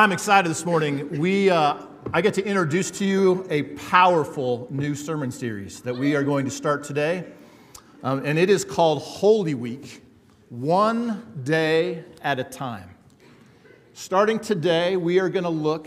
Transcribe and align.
I'm 0.00 0.12
excited 0.12 0.48
this 0.48 0.64
morning. 0.64 1.20
We, 1.20 1.50
uh, 1.50 1.76
I 2.14 2.22
get 2.22 2.32
to 2.32 2.42
introduce 2.42 2.90
to 2.92 3.04
you 3.04 3.46
a 3.50 3.64
powerful 3.74 4.66
new 4.70 4.94
sermon 4.94 5.30
series 5.30 5.82
that 5.82 5.94
we 5.94 6.16
are 6.16 6.22
going 6.22 6.46
to 6.46 6.50
start 6.50 6.84
today. 6.84 7.26
Um, 8.02 8.24
and 8.24 8.38
it 8.38 8.48
is 8.48 8.64
called 8.64 9.02
Holy 9.02 9.52
Week, 9.52 10.02
one 10.48 11.42
day 11.44 12.04
at 12.22 12.38
a 12.38 12.44
time. 12.44 12.88
Starting 13.92 14.38
today, 14.38 14.96
we 14.96 15.20
are 15.20 15.28
going 15.28 15.44
to 15.44 15.50
look 15.50 15.86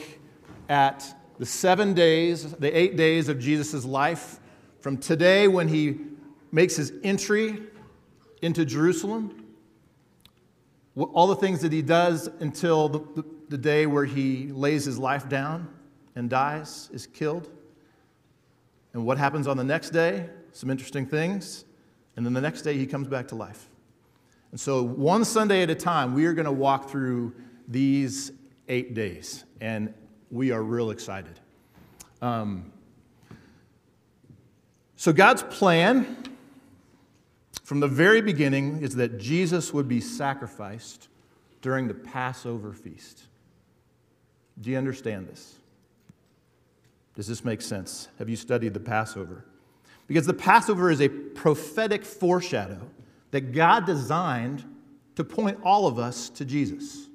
at 0.70 1.20
the 1.40 1.46
seven 1.48 1.96
days, 1.96 2.54
the 2.54 2.70
eight 2.78 2.96
days 2.96 3.30
of 3.30 3.40
Jesus' 3.40 3.84
life, 3.84 4.40
from 4.80 4.96
today 4.96 5.48
when 5.48 5.68
he 5.68 6.02
makes 6.52 6.76
his 6.76 6.94
entry 7.04 7.64
into 8.44 8.64
Jerusalem 8.64 9.44
all 10.96 11.28
the 11.28 11.36
things 11.36 11.62
that 11.62 11.72
he 11.72 11.82
does 11.82 12.28
until 12.40 12.88
the, 12.88 13.00
the, 13.16 13.26
the, 13.54 13.58
day 13.60 13.86
where 13.86 14.06
he 14.06 14.48
lays 14.48 14.84
his 14.84 14.98
life 14.98 15.30
down 15.30 15.68
and 16.16 16.28
dies, 16.30 16.90
is 16.92 17.06
killed. 17.06 17.50
And 18.94 19.06
what 19.06 19.18
happens 19.20 19.48
on 19.48 19.58
the 19.58 19.64
next 19.64 19.92
day? 19.92 20.28
Some 20.54 20.72
interesting 20.72 21.06
things. 21.06 21.66
And 22.16 22.26
then 22.26 22.34
the 22.34 22.42
next 22.42 22.64
day, 22.64 22.78
he 22.78 22.88
comes 22.88 23.08
back 23.08 23.28
to 23.28 23.36
life. 23.36 23.70
And 24.52 24.60
so, 24.60 24.82
one 24.82 25.24
Sunday 25.24 25.62
at 25.62 25.70
a 25.70 25.76
time, 25.76 26.14
we 26.14 26.26
are 26.26 26.34
going 26.34 26.46
to 26.46 26.52
walk 26.52 26.90
through 26.90 27.34
these 27.68 28.32
eight 28.68 28.94
days. 28.94 29.44
And 29.62 29.94
we 30.32 30.52
are 30.52 30.64
real 30.64 30.90
excited. 30.90 31.40
Um, 32.22 32.72
so, 34.96 35.14
God's 35.14 35.44
plan 35.44 36.18
from 37.64 37.80
the 37.80 37.88
very 37.88 38.22
beginning 38.22 38.82
is 38.82 38.96
that 38.96 39.20
Jesus 39.20 39.74
would 39.74 39.88
be 39.88 40.02
sacrificed 40.02 41.08
during 41.62 41.88
the 41.88 41.94
Passover 41.94 42.74
feast. 42.74 43.28
Do 44.62 44.70
you 44.70 44.78
understand 44.78 45.28
this? 45.28 45.56
Does 47.16 47.28
this 47.28 47.46
make 47.46 47.62
sense? 47.62 48.08
Have 48.20 48.30
you 48.30 48.36
studied 48.36 48.74
the 48.74 48.80
Passover? 48.80 49.46
Because 50.08 50.26
the 50.26 50.34
Passover 50.34 50.90
is 50.90 51.02
a 51.02 51.10
prophetic 51.10 52.04
foreshadow 52.04 52.82
that 53.32 53.52
God 53.52 53.86
designed 53.86 54.64
to 55.16 55.24
point 55.24 55.60
all 55.64 55.88
of 55.88 56.00
us 56.00 56.30
to 56.30 56.46
Jesus. 56.46 57.08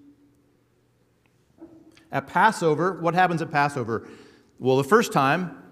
At 2.11 2.27
Passover, 2.27 2.95
what 2.95 3.15
happens 3.15 3.43
at 3.43 3.51
Passover? 3.51 4.09
Well, 4.59 4.77
the 4.77 4.85
first 4.85 5.13
time, 5.13 5.63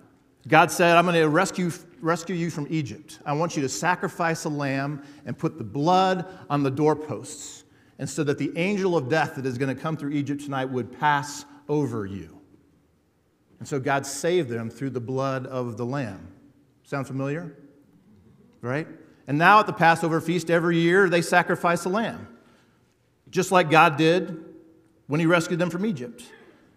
God 0.47 0.71
said, 0.71 0.97
I'm 0.97 1.05
going 1.05 1.17
to 1.17 1.29
rescue, 1.29 1.71
rescue 2.01 2.37
you 2.37 2.51
from 2.51 2.67
Egypt. 2.69 3.21
I 3.25 3.33
want 3.33 3.57
you 3.57 3.63
to 3.63 3.69
sacrifice 3.69 4.45
a 4.45 4.49
lamb 4.49 5.03
and 5.25 5.37
put 5.37 5.59
the 5.59 5.65
blood 5.65 6.27
on 6.51 6.63
the 6.63 6.71
doorposts, 6.71 7.65
and 7.99 8.09
so 8.09 8.23
that 8.25 8.39
the 8.39 8.53
angel 8.57 8.97
of 8.97 9.09
death 9.09 9.37
that 9.37 9.47
is 9.47 9.57
going 9.57 9.75
to 9.75 9.81
come 9.81 9.97
through 9.97 10.11
Egypt 10.11 10.43
tonight 10.45 10.67
would 10.67 10.97
pass 11.01 11.45
over 11.69 12.07
you. 12.07 12.41
And 13.59 13.67
so 13.67 13.81
God 13.81 14.07
saved 14.07 14.49
them 14.49 14.71
through 14.71 14.91
the 14.91 15.01
blood 15.01 15.47
of 15.47 15.77
the 15.77 15.87
lamb. 15.87 16.29
Sound 16.85 17.07
familiar? 17.07 17.57
Right? 18.61 18.87
And 19.27 19.39
now 19.39 19.61
at 19.61 19.67
the 19.67 19.73
Passover 19.73 20.21
feast 20.21 20.51
every 20.51 20.79
year, 20.79 21.09
they 21.09 21.23
sacrifice 21.23 21.85
a 21.85 21.89
lamb, 21.89 22.29
just 23.31 23.51
like 23.51 23.71
God 23.71 23.97
did 23.97 24.45
when 25.07 25.21
He 25.21 25.27
rescued 25.27 25.59
them 25.59 25.71
from 25.71 25.85
Egypt. 25.85 26.25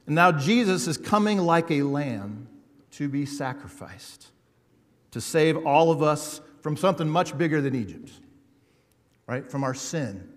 And 0.06 0.16
now 0.16 0.32
Jesus 0.32 0.88
is 0.88 0.98
coming 0.98 1.38
like 1.38 1.70
a 1.70 1.84
lamb 1.84 2.48
to 2.92 3.08
be 3.08 3.26
sacrificed 3.26 4.32
to 5.12 5.22
save 5.22 5.66
all 5.66 5.92
of 5.92 6.02
us 6.02 6.42
from 6.62 6.78
something 6.78 7.10
much 7.10 7.38
bigger 7.38 7.62
than 7.62 7.76
Egypt, 7.76 8.12
right? 9.28 9.50
From 9.50 9.64
our 9.64 9.74
sin 9.74 10.32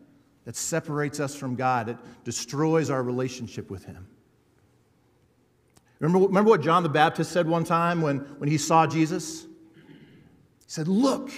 that 0.44 0.56
separates 0.56 1.20
us 1.20 1.34
from 1.34 1.56
God, 1.56 1.88
it 1.88 1.96
destroys 2.24 2.90
our 2.90 3.02
relationship 3.02 3.70
with 3.70 3.84
Him. 3.84 4.06
Remember, 6.02 6.26
remember 6.26 6.50
what 6.50 6.62
John 6.62 6.82
the 6.82 6.88
Baptist 6.88 7.30
said 7.30 7.46
one 7.46 7.62
time 7.62 8.02
when, 8.02 8.18
when 8.38 8.48
he 8.48 8.58
saw 8.58 8.88
Jesus? 8.88 9.42
He 9.42 10.66
said, 10.66 10.88
Look, 10.88 11.30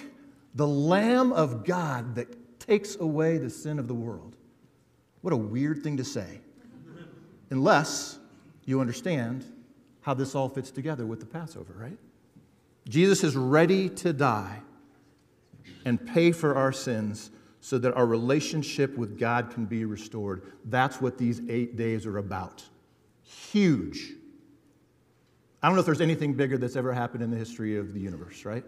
the 0.54 0.66
Lamb 0.66 1.34
of 1.34 1.64
God 1.64 2.14
that 2.14 2.58
takes 2.60 2.97
away 2.97 3.36
the 3.36 3.50
sin 3.50 3.78
of 3.78 3.88
the 3.88 3.94
world. 3.94 4.36
What 5.20 5.34
a 5.34 5.36
weird 5.36 5.82
thing 5.82 5.98
to 5.98 6.04
say. 6.04 6.41
Unless 7.50 8.19
you 8.64 8.80
understand 8.80 9.44
how 10.00 10.14
this 10.14 10.34
all 10.34 10.48
fits 10.48 10.70
together 10.70 11.04
with 11.04 11.20
the 11.20 11.26
Passover, 11.26 11.75
right? 11.76 11.98
Jesus 12.88 13.22
is 13.22 13.36
ready 13.36 13.91
to 13.91 14.14
die 14.14 14.60
and 15.84 16.04
pay 16.06 16.32
for 16.32 16.54
our 16.54 16.72
sins 16.72 17.31
so 17.60 17.76
that 17.76 17.94
our 17.94 18.06
relationship 18.06 18.96
with 18.96 19.19
God 19.19 19.50
can 19.50 19.66
be 19.66 19.84
restored. 19.84 20.52
That's 20.64 21.02
what 21.02 21.19
these 21.19 21.42
eight 21.50 21.76
days 21.76 22.06
are 22.06 22.16
about. 22.16 22.64
Huge. 23.22 24.14
I 25.64 25.66
don't 25.69 25.76
know 25.76 25.80
if 25.80 25.86
there's 25.86 26.02
anything 26.02 26.34
bigger 26.34 26.58
that's 26.58 26.76
ever 26.76 26.92
happened 26.92 27.22
in 27.25 27.30
the 27.30 27.38
history 27.38 27.78
of 27.78 27.94
the 27.94 28.00
universe, 28.00 28.44
right? 28.44 28.62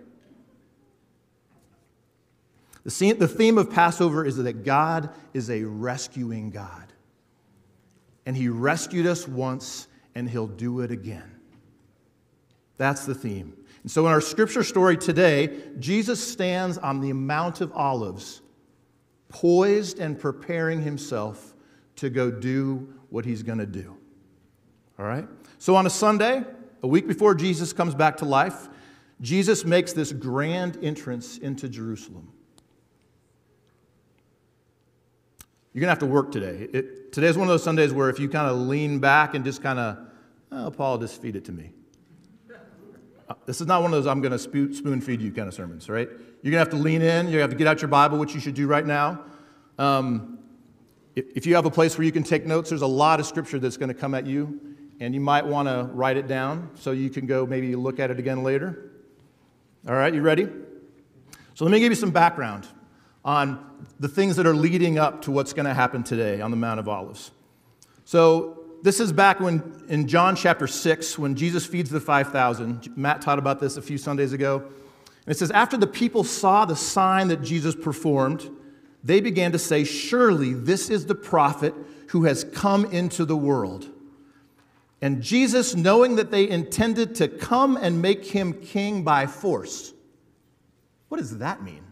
The 2.84 3.28
theme 3.28 3.58
of 3.58 3.70
Passover 3.70 4.24
is 4.24 4.38
that 4.38 4.64
God 4.64 5.10
is 5.34 5.50
a 5.50 5.62
rescuing 5.64 6.48
God. 6.48 6.94
And 8.24 8.34
He 8.34 8.48
rescued 8.48 9.06
us 9.06 9.28
once 9.28 9.88
and 10.14 10.26
he'll 10.30 10.46
do 10.46 10.80
it 10.80 10.90
again. 10.90 11.38
That's 12.78 13.04
the 13.04 13.14
theme. 13.14 13.52
And 13.82 13.92
so, 13.92 14.06
in 14.06 14.12
our 14.14 14.22
scripture 14.22 14.62
story 14.62 14.96
today, 14.96 15.64
Jesus 15.78 16.26
stands 16.26 16.78
on 16.78 17.02
the 17.02 17.12
Mount 17.12 17.60
of 17.60 17.72
Olives, 17.72 18.40
poised 19.28 19.98
and 19.98 20.18
preparing 20.18 20.80
himself 20.80 21.52
to 21.96 22.08
go 22.08 22.30
do 22.30 22.94
what 23.10 23.26
he's 23.26 23.42
going 23.42 23.58
to 23.58 23.66
do. 23.66 23.98
All 24.98 25.04
right? 25.04 25.28
So, 25.58 25.76
on 25.76 25.84
a 25.84 25.90
Sunday, 25.90 26.42
a 26.82 26.87
week 26.87 27.06
before 27.06 27.34
Jesus 27.34 27.72
comes 27.72 27.94
back 27.94 28.19
to 28.19 28.25
life, 28.25 28.69
Jesus 29.20 29.64
makes 29.64 29.92
this 29.92 30.12
grand 30.12 30.78
entrance 30.82 31.38
into 31.38 31.69
Jerusalem. 31.69 32.32
You're 35.72 35.81
going 35.81 35.88
to 35.88 35.92
have 35.92 35.98
to 36.00 36.06
work 36.06 36.32
today. 36.32 36.69
It, 36.72 37.12
today's 37.12 37.37
one 37.37 37.48
of 37.48 37.53
those 37.53 37.62
Sundays 37.62 37.92
where 37.92 38.09
if 38.09 38.19
you 38.19 38.28
kind 38.28 38.48
of 38.48 38.56
lean 38.56 38.98
back 38.98 39.34
and 39.34 39.44
just 39.44 39.62
kind 39.62 39.78
of 39.78 39.98
Oh, 40.53 40.70
Paul, 40.70 40.98
just 40.98 41.20
feed 41.20 41.37
it 41.37 41.44
to 41.47 41.53
me. 41.53 41.70
Uh, 43.28 43.34
this 43.44 43.60
is 43.60 43.66
not 43.66 43.82
one 43.82 43.93
of 43.93 43.98
those 43.98 44.06
I'm 44.06 44.20
going 44.20 44.32
to 44.32 44.38
spoon 44.38 45.00
feed 45.00 45.20
you 45.20 45.32
kind 45.32 45.48
of 45.48 45.54
sermons, 45.54 45.88
right? 45.88 46.08
You're 46.08 46.53
going 46.53 46.64
to 46.64 46.70
have 46.70 46.70
to 46.70 46.76
lean 46.76 47.03
in. 47.03 47.28
You 47.28 47.41
have 47.41 47.50
to 47.50 47.56
get 47.56 47.66
out 47.66 47.82
your 47.82 47.88
Bible, 47.88 48.19
which 48.19 48.34
you 48.34 48.41
should 48.41 48.54
do 48.54 48.66
right 48.66 48.87
now. 48.87 49.25
Um, 49.78 50.38
if 51.16 51.47
you 51.47 51.54
have 51.56 51.66
a 51.66 51.70
place 51.70 51.98
where 51.98 52.04
you 52.04 52.12
can 52.12 52.22
take 52.22 52.47
notes, 52.47 52.70
there's 52.70 52.82
a 52.82 52.87
lot 52.87 53.19
of 53.20 53.26
scripture 53.26 53.58
that's 53.58 53.76
going 53.76 53.88
to 53.88 53.94
come 53.94 54.14
at 54.14 54.26
you, 54.26 54.75
and 55.00 55.14
you 55.14 55.20
might 55.20 55.46
want 55.46 55.68
to 55.68 55.90
write 55.92 56.16
it 56.16 56.26
down 56.26 56.70
so 56.74 56.92
you 56.92 57.10
can 57.10 57.26
go 57.26 57.46
maybe 57.46 57.74
look 57.76 58.00
at 58.00 58.10
it 58.10 58.18
again 58.18 58.42
later. 58.42 58.90
All 59.88 59.94
right, 59.94 60.12
you 60.12 60.22
ready? 60.22 60.48
So 61.54 61.64
let 61.64 61.70
me 61.70 61.80
give 61.80 61.92
you 61.92 61.96
some 61.96 62.10
background 62.10 62.66
on 63.24 63.64
the 63.98 64.08
things 64.08 64.36
that 64.36 64.46
are 64.46 64.54
leading 64.54 64.98
up 64.98 65.22
to 65.22 65.30
what's 65.30 65.52
going 65.52 65.66
to 65.66 65.74
happen 65.74 66.02
today 66.02 66.40
on 66.40 66.50
the 66.50 66.56
Mount 66.56 66.80
of 66.80 66.88
Olives. 66.88 67.30
So 68.04 68.64
this 68.82 69.00
is 69.00 69.12
back 69.12 69.40
when 69.40 69.84
in 69.88 70.06
John 70.06 70.36
chapter 70.36 70.66
6, 70.66 71.18
when 71.18 71.34
Jesus 71.34 71.66
feeds 71.66 71.90
the 71.90 72.00
5,000. 72.00 72.96
Matt 72.96 73.20
taught 73.20 73.38
about 73.38 73.58
this 73.58 73.76
a 73.76 73.82
few 73.82 73.98
Sundays 73.98 74.32
ago. 74.32 74.58
And 74.58 75.34
it 75.34 75.38
says, 75.38 75.50
After 75.50 75.76
the 75.76 75.86
people 75.86 76.22
saw 76.24 76.64
the 76.64 76.76
sign 76.76 77.28
that 77.28 77.42
Jesus 77.42 77.74
performed, 77.74 78.48
they 79.02 79.20
began 79.20 79.52
to 79.52 79.58
say, 79.58 79.82
Surely 79.82 80.52
this 80.52 80.88
is 80.88 81.06
the 81.06 81.14
prophet 81.14 81.74
who 82.08 82.24
has 82.24 82.44
come 82.44 82.84
into 82.84 83.25
the 83.25 83.37
world. 83.37 83.88
And 85.02 85.22
Jesus, 85.22 85.75
knowing 85.75 86.16
that 86.16 86.31
they 86.31 86.48
intended 86.48 87.14
to 87.16 87.28
come 87.28 87.76
and 87.76 88.00
make 88.00 88.25
him 88.25 88.54
king 88.54 89.02
by 89.02 89.26
force, 89.26 89.93
what 91.08 91.19
does 91.19 91.38
that 91.38 91.62
mean? 91.62 91.82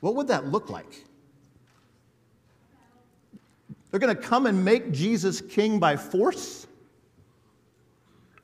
What 0.00 0.14
would 0.16 0.28
that 0.28 0.46
look 0.46 0.70
like? 0.70 1.04
They're 3.90 4.00
going 4.00 4.14
to 4.14 4.20
come 4.20 4.46
and 4.46 4.64
make 4.64 4.92
Jesus 4.92 5.40
king 5.40 5.78
by 5.78 5.96
force? 5.96 6.66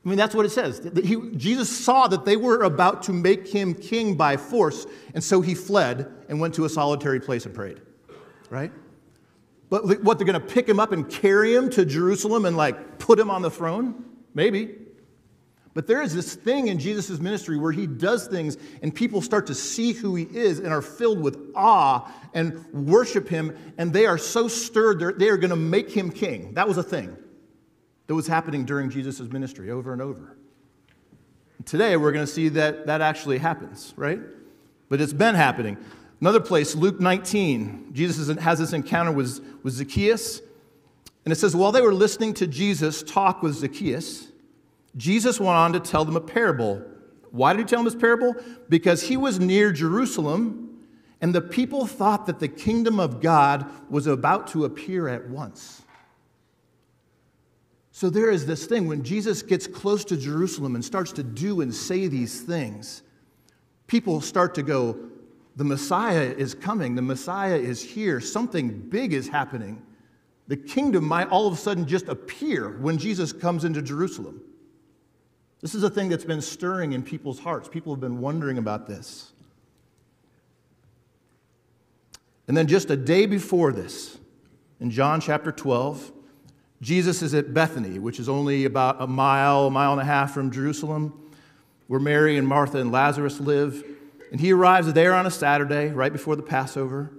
I 0.03 0.09
mean, 0.09 0.17
that's 0.17 0.33
what 0.33 0.45
it 0.45 0.49
says. 0.49 0.89
He, 1.03 1.17
Jesus 1.35 1.69
saw 1.69 2.07
that 2.07 2.25
they 2.25 2.37
were 2.37 2.63
about 2.63 3.03
to 3.03 3.13
make 3.13 3.47
him 3.47 3.75
king 3.75 4.15
by 4.15 4.37
force, 4.37 4.87
and 5.13 5.23
so 5.23 5.41
he 5.41 5.53
fled 5.53 6.11
and 6.29 6.39
went 6.39 6.55
to 6.55 6.65
a 6.65 6.69
solitary 6.69 7.19
place 7.19 7.45
and 7.45 7.53
prayed. 7.53 7.81
Right? 8.49 8.71
But 9.71 10.03
what, 10.03 10.19
they're 10.19 10.27
going 10.27 10.39
to 10.39 10.45
pick 10.45 10.67
him 10.67 10.81
up 10.81 10.91
and 10.91 11.09
carry 11.09 11.55
him 11.55 11.69
to 11.71 11.85
Jerusalem 11.85 12.43
and 12.43 12.57
like 12.57 12.99
put 12.99 13.17
him 13.17 13.31
on 13.31 13.41
the 13.41 13.49
throne? 13.49 14.03
Maybe. 14.35 14.75
But 15.73 15.87
there 15.87 16.01
is 16.01 16.13
this 16.13 16.35
thing 16.35 16.67
in 16.67 16.77
Jesus' 16.77 17.21
ministry 17.21 17.57
where 17.57 17.71
he 17.71 17.87
does 17.87 18.27
things 18.27 18.57
and 18.81 18.93
people 18.93 19.21
start 19.21 19.47
to 19.47 19.55
see 19.55 19.93
who 19.93 20.15
he 20.15 20.23
is 20.25 20.59
and 20.59 20.73
are 20.73 20.81
filled 20.81 21.21
with 21.21 21.53
awe 21.55 22.11
and 22.33 22.65
worship 22.73 23.29
him, 23.29 23.57
and 23.77 23.93
they 23.93 24.05
are 24.05 24.17
so 24.17 24.49
stirred, 24.49 25.17
they 25.17 25.29
are 25.29 25.37
going 25.37 25.51
to 25.51 25.55
make 25.55 25.89
him 25.89 26.11
king. 26.11 26.53
That 26.55 26.67
was 26.67 26.77
a 26.77 26.83
thing 26.83 27.15
that 28.07 28.15
was 28.15 28.27
happening 28.27 28.65
during 28.65 28.89
Jesus' 28.89 29.21
ministry 29.21 29.71
over 29.71 29.93
and 29.93 30.01
over. 30.01 30.37
Today, 31.63 31.95
we're 31.95 32.11
going 32.11 32.25
to 32.25 32.31
see 32.31 32.49
that 32.49 32.87
that 32.87 32.99
actually 32.99 33.37
happens, 33.37 33.93
right? 33.95 34.19
But 34.89 34.99
it's 34.99 35.13
been 35.13 35.35
happening. 35.35 35.77
Another 36.21 36.39
place, 36.39 36.75
Luke 36.75 36.99
19, 36.99 37.89
Jesus 37.93 38.37
has 38.37 38.59
this 38.59 38.73
encounter 38.73 39.11
with, 39.11 39.43
with 39.63 39.73
Zacchaeus, 39.73 40.39
And 41.25 41.31
it 41.31 41.35
says, 41.35 41.55
while 41.55 41.71
they 41.71 41.81
were 41.81 41.93
listening 41.93 42.35
to 42.35 42.47
Jesus 42.47 43.01
talk 43.01 43.41
with 43.41 43.55
Zacchaeus, 43.55 44.27
Jesus 44.95 45.39
went 45.39 45.57
on 45.57 45.73
to 45.73 45.79
tell 45.79 46.05
them 46.05 46.15
a 46.15 46.21
parable. 46.21 46.83
Why 47.31 47.53
did 47.53 47.59
he 47.59 47.65
tell 47.65 47.79
them 47.79 47.85
this 47.85 47.99
parable? 47.99 48.35
Because 48.69 49.01
he 49.01 49.17
was 49.17 49.39
near 49.39 49.71
Jerusalem, 49.71 50.85
and 51.21 51.33
the 51.33 51.41
people 51.41 51.87
thought 51.87 52.27
that 52.27 52.39
the 52.39 52.47
kingdom 52.47 52.99
of 52.99 53.19
God 53.19 53.65
was 53.89 54.05
about 54.05 54.47
to 54.49 54.65
appear 54.65 55.07
at 55.07 55.27
once. 55.27 55.81
So 57.91 58.09
there 58.09 58.29
is 58.29 58.45
this 58.45 58.67
thing 58.67 58.87
when 58.87 59.03
Jesus 59.03 59.41
gets 59.41 59.65
close 59.65 60.05
to 60.05 60.17
Jerusalem 60.17 60.75
and 60.75 60.85
starts 60.85 61.11
to 61.13 61.23
do 61.23 61.61
and 61.61 61.73
say 61.73 62.07
these 62.07 62.41
things, 62.41 63.01
people 63.87 64.21
start 64.21 64.55
to 64.55 64.63
go, 64.63 65.10
The 65.61 65.65
Messiah 65.65 66.33
is 66.35 66.55
coming, 66.55 66.95
the 66.95 67.03
Messiah 67.03 67.55
is 67.55 67.83
here, 67.83 68.19
something 68.19 68.79
big 68.79 69.13
is 69.13 69.27
happening. 69.27 69.79
The 70.47 70.57
kingdom 70.57 71.05
might 71.05 71.27
all 71.27 71.45
of 71.45 71.53
a 71.53 71.55
sudden 71.55 71.85
just 71.85 72.07
appear 72.07 72.79
when 72.79 72.97
Jesus 72.97 73.31
comes 73.31 73.63
into 73.63 73.79
Jerusalem. 73.83 74.41
This 75.59 75.75
is 75.75 75.83
a 75.83 75.89
thing 75.91 76.09
that's 76.09 76.25
been 76.25 76.41
stirring 76.41 76.93
in 76.93 77.03
people's 77.03 77.37
hearts. 77.37 77.69
People 77.69 77.93
have 77.93 77.99
been 77.99 78.21
wondering 78.21 78.57
about 78.57 78.87
this. 78.87 79.33
And 82.47 82.57
then 82.57 82.65
just 82.65 82.89
a 82.89 82.97
day 82.97 83.27
before 83.27 83.71
this, 83.71 84.17
in 84.79 84.89
John 84.89 85.21
chapter 85.21 85.51
12, 85.51 86.11
Jesus 86.81 87.21
is 87.21 87.35
at 87.35 87.53
Bethany, 87.53 87.99
which 87.99 88.19
is 88.19 88.27
only 88.27 88.65
about 88.65 88.99
a 88.99 89.05
mile, 89.05 89.67
a 89.67 89.69
mile 89.69 89.91
and 89.91 90.01
a 90.01 90.05
half 90.05 90.33
from 90.33 90.49
Jerusalem, 90.49 91.29
where 91.85 91.99
Mary 91.99 92.39
and 92.39 92.47
Martha 92.47 92.79
and 92.79 92.91
Lazarus 92.91 93.39
live. 93.39 93.85
And 94.31 94.39
he 94.39 94.53
arrives 94.53 94.91
there 94.93 95.13
on 95.13 95.25
a 95.25 95.31
Saturday, 95.31 95.89
right 95.89 96.11
before 96.11 96.37
the 96.37 96.41
Passover, 96.41 97.11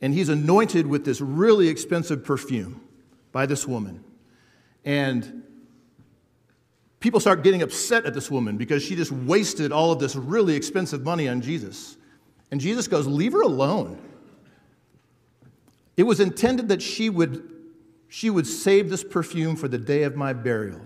and 0.00 0.12
he's 0.12 0.28
anointed 0.28 0.86
with 0.86 1.04
this 1.04 1.20
really 1.20 1.68
expensive 1.68 2.24
perfume 2.24 2.80
by 3.32 3.46
this 3.46 3.66
woman. 3.66 4.02
And 4.84 5.42
people 7.00 7.20
start 7.20 7.42
getting 7.42 7.62
upset 7.62 8.06
at 8.06 8.14
this 8.14 8.30
woman 8.30 8.56
because 8.56 8.82
she 8.82 8.96
just 8.96 9.12
wasted 9.12 9.72
all 9.72 9.92
of 9.92 10.00
this 10.00 10.16
really 10.16 10.54
expensive 10.54 11.04
money 11.04 11.28
on 11.28 11.40
Jesus. 11.40 11.96
And 12.50 12.60
Jesus 12.60 12.88
goes, 12.88 13.06
Leave 13.06 13.32
her 13.32 13.42
alone. 13.42 14.00
It 15.96 16.04
was 16.04 16.20
intended 16.20 16.68
that 16.68 16.82
she 16.82 17.10
would 17.10 17.54
she 18.10 18.30
would 18.30 18.46
save 18.46 18.88
this 18.88 19.04
perfume 19.04 19.54
for 19.54 19.68
the 19.68 19.76
day 19.78 20.04
of 20.04 20.16
my 20.16 20.32
burial. 20.32 20.80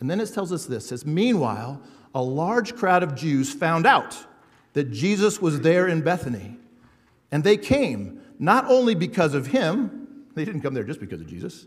And 0.00 0.10
then 0.10 0.18
it 0.20 0.32
tells 0.32 0.52
us 0.52 0.64
this 0.66 0.84
it 0.84 0.88
says, 0.88 1.06
Meanwhile, 1.06 1.82
a 2.14 2.22
large 2.22 2.74
crowd 2.74 3.02
of 3.02 3.14
Jews 3.14 3.52
found 3.52 3.86
out 3.86 4.16
that 4.76 4.90
Jesus 4.90 5.40
was 5.40 5.62
there 5.62 5.88
in 5.88 6.02
Bethany. 6.02 6.54
And 7.32 7.42
they 7.42 7.56
came, 7.56 8.20
not 8.38 8.66
only 8.66 8.94
because 8.94 9.32
of 9.32 9.46
him, 9.46 10.26
they 10.34 10.44
didn't 10.44 10.60
come 10.60 10.74
there 10.74 10.84
just 10.84 11.00
because 11.00 11.18
of 11.18 11.26
Jesus, 11.26 11.66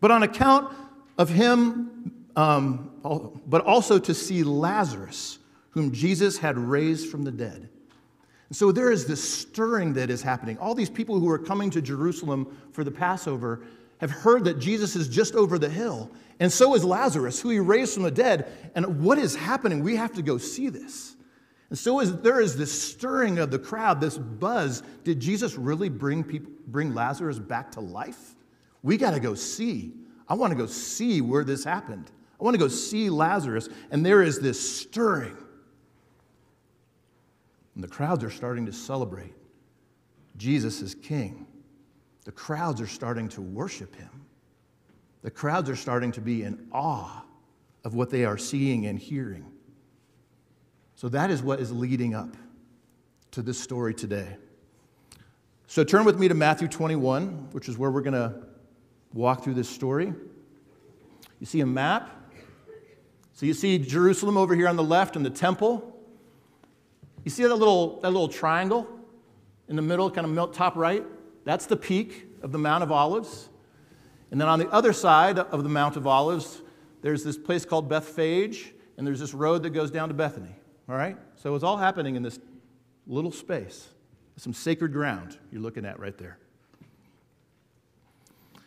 but 0.00 0.10
on 0.10 0.22
account 0.22 0.74
of 1.18 1.28
him, 1.28 2.24
um, 2.36 2.90
but 3.46 3.66
also 3.66 3.98
to 3.98 4.14
see 4.14 4.44
Lazarus, 4.44 5.40
whom 5.72 5.92
Jesus 5.92 6.38
had 6.38 6.56
raised 6.56 7.10
from 7.10 7.22
the 7.22 7.30
dead. 7.30 7.68
And 8.48 8.56
so 8.56 8.72
there 8.72 8.90
is 8.90 9.04
this 9.04 9.22
stirring 9.22 9.92
that 9.92 10.08
is 10.08 10.22
happening. 10.22 10.56
All 10.56 10.74
these 10.74 10.88
people 10.88 11.20
who 11.20 11.28
are 11.28 11.38
coming 11.38 11.68
to 11.72 11.82
Jerusalem 11.82 12.56
for 12.72 12.82
the 12.82 12.90
Passover 12.90 13.60
have 13.98 14.10
heard 14.10 14.44
that 14.44 14.58
Jesus 14.58 14.96
is 14.96 15.06
just 15.06 15.34
over 15.34 15.58
the 15.58 15.68
hill. 15.68 16.10
And 16.40 16.50
so 16.50 16.74
is 16.74 16.82
Lazarus, 16.82 17.42
who 17.42 17.50
he 17.50 17.58
raised 17.58 17.92
from 17.92 18.04
the 18.04 18.10
dead. 18.10 18.50
And 18.74 19.02
what 19.02 19.18
is 19.18 19.36
happening? 19.36 19.84
We 19.84 19.96
have 19.96 20.14
to 20.14 20.22
go 20.22 20.38
see 20.38 20.70
this. 20.70 21.14
And 21.70 21.78
so 21.78 22.00
is, 22.00 22.16
there 22.20 22.40
is 22.40 22.56
this 22.56 22.90
stirring 22.90 23.38
of 23.38 23.50
the 23.50 23.58
crowd, 23.58 24.00
this 24.00 24.16
buzz. 24.16 24.82
Did 25.04 25.20
Jesus 25.20 25.56
really 25.56 25.88
bring, 25.88 26.24
people, 26.24 26.50
bring 26.66 26.94
Lazarus 26.94 27.38
back 27.38 27.72
to 27.72 27.80
life? 27.80 28.34
We 28.82 28.96
got 28.96 29.12
to 29.12 29.20
go 29.20 29.34
see. 29.34 29.92
I 30.28 30.34
want 30.34 30.50
to 30.52 30.56
go 30.56 30.66
see 30.66 31.20
where 31.20 31.44
this 31.44 31.64
happened. 31.64 32.10
I 32.40 32.44
want 32.44 32.54
to 32.54 32.58
go 32.58 32.68
see 32.68 33.10
Lazarus. 33.10 33.68
And 33.90 34.04
there 34.04 34.22
is 34.22 34.40
this 34.40 34.80
stirring. 34.80 35.36
And 37.74 37.84
the 37.84 37.88
crowds 37.88 38.24
are 38.24 38.30
starting 38.30 38.64
to 38.66 38.72
celebrate. 38.72 39.34
Jesus 40.36 40.80
is 40.80 40.94
king. 40.94 41.46
The 42.24 42.32
crowds 42.32 42.80
are 42.80 42.86
starting 42.86 43.28
to 43.30 43.42
worship 43.42 43.94
him. 43.94 44.10
The 45.22 45.30
crowds 45.30 45.68
are 45.68 45.76
starting 45.76 46.12
to 46.12 46.20
be 46.20 46.44
in 46.44 46.66
awe 46.72 47.24
of 47.84 47.94
what 47.94 48.10
they 48.10 48.24
are 48.24 48.38
seeing 48.38 48.86
and 48.86 48.98
hearing. 48.98 49.50
So 50.98 51.08
that 51.10 51.30
is 51.30 51.44
what 51.44 51.60
is 51.60 51.70
leading 51.70 52.16
up 52.16 52.36
to 53.30 53.40
this 53.40 53.56
story 53.56 53.94
today. 53.94 54.36
So 55.68 55.84
turn 55.84 56.04
with 56.04 56.18
me 56.18 56.26
to 56.26 56.34
Matthew 56.34 56.66
21, 56.66 57.50
which 57.52 57.68
is 57.68 57.78
where 57.78 57.88
we're 57.88 58.00
going 58.00 58.14
to 58.14 58.34
walk 59.12 59.44
through 59.44 59.54
this 59.54 59.68
story. 59.68 60.12
You 61.38 61.46
see 61.46 61.60
a 61.60 61.66
map. 61.66 62.10
So 63.32 63.46
you 63.46 63.54
see 63.54 63.78
Jerusalem 63.78 64.36
over 64.36 64.56
here 64.56 64.66
on 64.66 64.74
the 64.74 64.82
left 64.82 65.14
and 65.14 65.24
the 65.24 65.30
temple. 65.30 65.96
You 67.22 67.30
see 67.30 67.44
that 67.44 67.54
little, 67.54 68.00
that 68.00 68.10
little 68.10 68.26
triangle 68.26 68.84
in 69.68 69.76
the 69.76 69.82
middle, 69.82 70.10
kind 70.10 70.36
of 70.36 70.52
top 70.52 70.74
right? 70.74 71.06
That's 71.44 71.66
the 71.66 71.76
peak 71.76 72.26
of 72.42 72.50
the 72.50 72.58
Mount 72.58 72.82
of 72.82 72.90
Olives. 72.90 73.50
And 74.32 74.40
then 74.40 74.48
on 74.48 74.58
the 74.58 74.68
other 74.70 74.92
side 74.92 75.38
of 75.38 75.62
the 75.62 75.68
Mount 75.68 75.96
of 75.96 76.08
Olives, 76.08 76.60
there's 77.02 77.22
this 77.22 77.38
place 77.38 77.64
called 77.64 77.88
Bethphage, 77.88 78.74
and 78.96 79.06
there's 79.06 79.20
this 79.20 79.32
road 79.32 79.62
that 79.62 79.70
goes 79.70 79.92
down 79.92 80.08
to 80.08 80.14
Bethany. 80.14 80.56
All 80.88 80.96
right? 80.96 81.16
So 81.36 81.54
it's 81.54 81.64
all 81.64 81.76
happening 81.76 82.16
in 82.16 82.22
this 82.22 82.38
little 83.06 83.32
space. 83.32 83.88
Some 84.36 84.54
sacred 84.54 84.92
ground 84.92 85.36
you're 85.50 85.60
looking 85.60 85.84
at 85.84 85.98
right 85.98 86.16
there. 86.16 86.38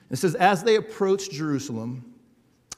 It 0.09 0.17
says, 0.17 0.35
As 0.35 0.63
they 0.63 0.75
approached 0.75 1.31
Jerusalem, 1.31 2.13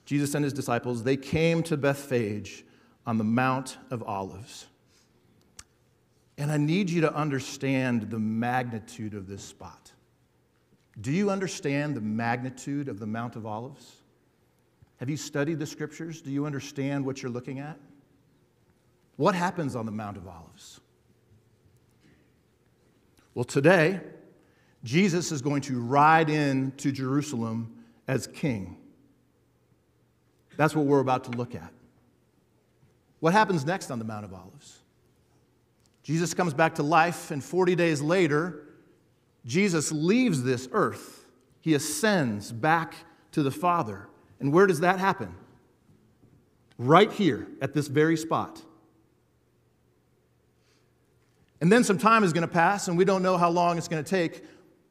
Jesus 0.06 0.36
and 0.36 0.44
his 0.44 0.54
disciples, 0.54 1.04
they 1.04 1.18
came 1.18 1.63
to 1.63 1.75
Bethphage 1.75 2.63
on 3.06 3.18
the 3.18 3.24
Mount 3.24 3.78
of 3.90 4.04
Olives. 4.04 4.68
And 6.38 6.51
I 6.51 6.57
need 6.57 6.90
you 6.90 7.01
to 7.01 7.13
understand 7.13 8.10
the 8.10 8.19
magnitude 8.19 9.13
of 9.13 9.28
this 9.28 9.44
spot. 9.44 9.92
Do 11.01 11.12
you 11.12 11.31
understand 11.31 11.95
the 11.95 12.01
magnitude 12.01 12.88
of 12.88 13.00
the 13.00 13.07
Mount 13.07 13.36
of 13.36 13.45
Olives? 13.45 13.97
Have 14.97 15.09
you 15.09 15.18
studied 15.18 15.59
the 15.59 15.66
scriptures? 15.66 16.21
Do 16.21 16.31
you 16.31 16.45
understand 16.45 17.06
what 17.06 17.21
you're 17.21 17.31
looking 17.31 17.59
at? 17.59 17.78
What 19.15 19.35
happens 19.35 19.75
on 19.75 19.85
the 19.85 19.91
Mount 19.91 20.17
of 20.17 20.27
Olives? 20.27 20.79
Well, 23.35 23.43
today, 23.43 24.01
Jesus 24.83 25.31
is 25.31 25.41
going 25.41 25.61
to 25.61 25.79
ride 25.79 26.29
in 26.29 26.71
to 26.77 26.91
Jerusalem 26.91 27.83
as 28.07 28.27
king. 28.27 28.77
That's 30.57 30.75
what 30.75 30.85
we're 30.85 30.99
about 30.99 31.23
to 31.25 31.31
look 31.31 31.55
at. 31.55 31.71
What 33.19 33.33
happens 33.33 33.65
next 33.65 33.89
on 33.89 33.99
the 33.99 34.05
Mount 34.05 34.25
of 34.25 34.33
Olives? 34.33 34.79
Jesus 36.03 36.33
comes 36.33 36.53
back 36.53 36.75
to 36.75 36.83
life, 36.83 37.31
and 37.31 37.43
40 37.43 37.75
days 37.75 38.01
later, 38.01 38.67
Jesus 39.45 39.91
leaves 39.91 40.43
this 40.43 40.67
earth. 40.73 41.25
He 41.61 41.73
ascends 41.73 42.51
back 42.51 42.93
to 43.31 43.41
the 43.41 43.51
Father. 43.51 44.09
And 44.39 44.51
where 44.51 44.67
does 44.67 44.81
that 44.81 44.99
happen? 44.99 45.33
Right 46.77 47.11
here 47.11 47.47
at 47.61 47.73
this 47.73 47.87
very 47.87 48.17
spot. 48.17 48.61
And 51.63 51.71
then 51.71 51.85
some 51.85 51.97
time 51.97 52.25
is 52.25 52.33
going 52.33 52.41
to 52.41 52.53
pass, 52.53 52.89
and 52.89 52.97
we 52.97 53.05
don't 53.05 53.23
know 53.23 53.37
how 53.37 53.49
long 53.49 53.77
it's 53.77 53.87
going 53.87 54.03
to 54.03 54.09
take, 54.09 54.43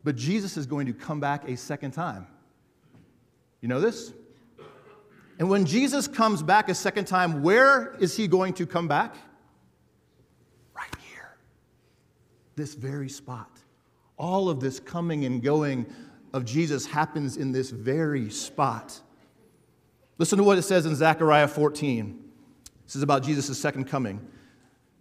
but 0.04 0.16
Jesus 0.16 0.56
is 0.56 0.64
going 0.64 0.86
to 0.86 0.94
come 0.94 1.20
back 1.20 1.46
a 1.46 1.54
second 1.54 1.90
time. 1.90 2.26
You 3.60 3.68
know 3.68 3.78
this? 3.78 4.14
And 5.38 5.50
when 5.50 5.66
Jesus 5.66 6.08
comes 6.08 6.42
back 6.42 6.70
a 6.70 6.74
second 6.74 7.04
time, 7.04 7.42
where 7.42 7.94
is 8.00 8.16
he 8.16 8.26
going 8.26 8.54
to 8.54 8.64
come 8.64 8.88
back? 8.88 9.14
Right 10.74 10.88
here, 11.10 11.36
this 12.56 12.72
very 12.72 13.10
spot. 13.10 13.50
All 14.16 14.48
of 14.48 14.58
this 14.58 14.80
coming 14.80 15.26
and 15.26 15.42
going 15.42 15.84
of 16.32 16.46
Jesus 16.46 16.86
happens 16.86 17.36
in 17.36 17.52
this 17.52 17.68
very 17.68 18.30
spot. 18.30 18.98
Listen 20.16 20.38
to 20.38 20.44
what 20.44 20.56
it 20.56 20.62
says 20.62 20.86
in 20.86 20.94
Zechariah 20.96 21.48
14. 21.48 22.18
This 22.86 22.96
is 22.96 23.02
about 23.02 23.22
Jesus' 23.24 23.58
second 23.58 23.88
coming. 23.88 24.26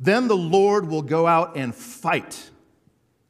Then 0.02 0.28
the 0.28 0.36
Lord 0.36 0.88
will 0.88 1.04
go 1.04 1.28
out 1.28 1.56
and 1.56 1.76
fight 1.76 2.50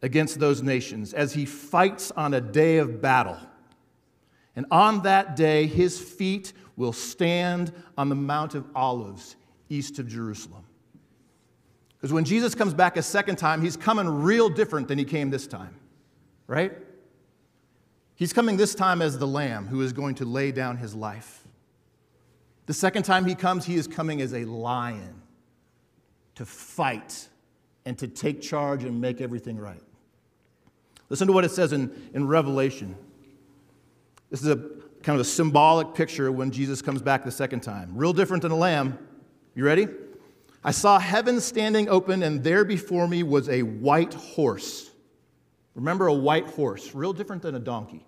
against 0.02 0.40
those 0.40 0.64
nations 0.64 1.14
as 1.14 1.34
he 1.34 1.46
fights 1.46 2.12
on 2.12 2.34
a 2.34 2.40
day 2.40 2.78
of 2.78 3.02
battle. 3.02 3.38
And 4.56 4.66
on 4.72 5.04
that 5.04 5.36
day, 5.36 5.68
his 5.68 6.00
feet 6.00 6.54
will 6.78 6.94
stand 6.94 7.74
on 7.98 8.08
the 8.08 8.16
Mount 8.16 8.56
of 8.56 8.66
Olives 8.74 9.36
east 9.68 10.00
of 10.00 10.08
Jerusalem. 10.08 10.64
Because 11.98 12.14
when 12.14 12.24
Jesus 12.24 12.56
comes 12.56 12.74
back 12.74 12.96
a 12.96 13.04
second 13.04 13.36
time, 13.36 13.62
he's 13.62 13.76
coming 13.76 14.08
real 14.08 14.50
different 14.50 14.88
than 14.88 14.98
he 14.98 15.04
came 15.04 15.30
this 15.30 15.48
time, 15.48 15.76
right? 16.48 16.72
He's 18.16 18.32
coming 18.32 18.56
this 18.56 18.74
time 18.74 19.02
as 19.02 19.20
the 19.20 19.28
lamb 19.28 19.68
who 19.68 19.82
is 19.82 19.92
going 19.92 20.16
to 20.16 20.26
lay 20.26 20.54
down 20.54 20.78
his 20.78 20.96
life. 20.96 21.44
The 22.66 22.74
second 22.74 23.04
time 23.04 23.26
he 23.26 23.36
comes, 23.36 23.66
he 23.66 23.76
is 23.76 23.88
coming 23.88 24.22
as 24.22 24.34
a 24.34 24.46
lion 24.46 25.22
to 26.36 26.46
fight 26.46 27.28
and 27.86 27.98
to 27.98 28.08
take 28.08 28.42
charge 28.42 28.84
and 28.84 29.02
make 29.02 29.22
everything 29.22 29.58
right. 29.58 29.82
Listen 31.10 31.28
to 31.28 31.34
what 31.34 31.44
it 31.44 31.52
says 31.52 31.74
in, 31.74 31.92
in 32.14 32.28
Revelation. 32.28 32.96
This 34.30 34.42
is 34.42 34.48
a 34.48 34.56
kind 35.04 35.20
of 35.20 35.20
a 35.20 35.26
symbolic 35.26 35.94
picture 35.94 36.32
when 36.32 36.52
Jesus 36.52 36.82
comes 36.82 37.02
back 37.02 37.24
the 37.24 37.32
second 37.32 37.62
time. 37.62 37.92
Real 37.96 38.14
different 38.14 38.44
than 38.44 38.52
a 38.52 38.58
lamb. 38.58 38.98
You 39.56 39.66
ready? 39.66 39.88
I 40.64 40.72
saw 40.72 41.00
heaven 41.00 41.42
standing 41.42 41.90
open, 41.90 42.24
and 42.24 42.44
there 42.44 42.64
before 42.64 43.08
me 43.08 43.24
was 43.24 43.50
a 43.50 43.64
white 43.64 44.14
horse. 44.14 44.92
Remember 45.74 46.08
a 46.08 46.14
white 46.14 46.48
horse, 46.48 46.94
real 46.94 47.14
different 47.14 47.42
than 47.42 47.56
a 47.56 47.60
donkey. 47.60 48.06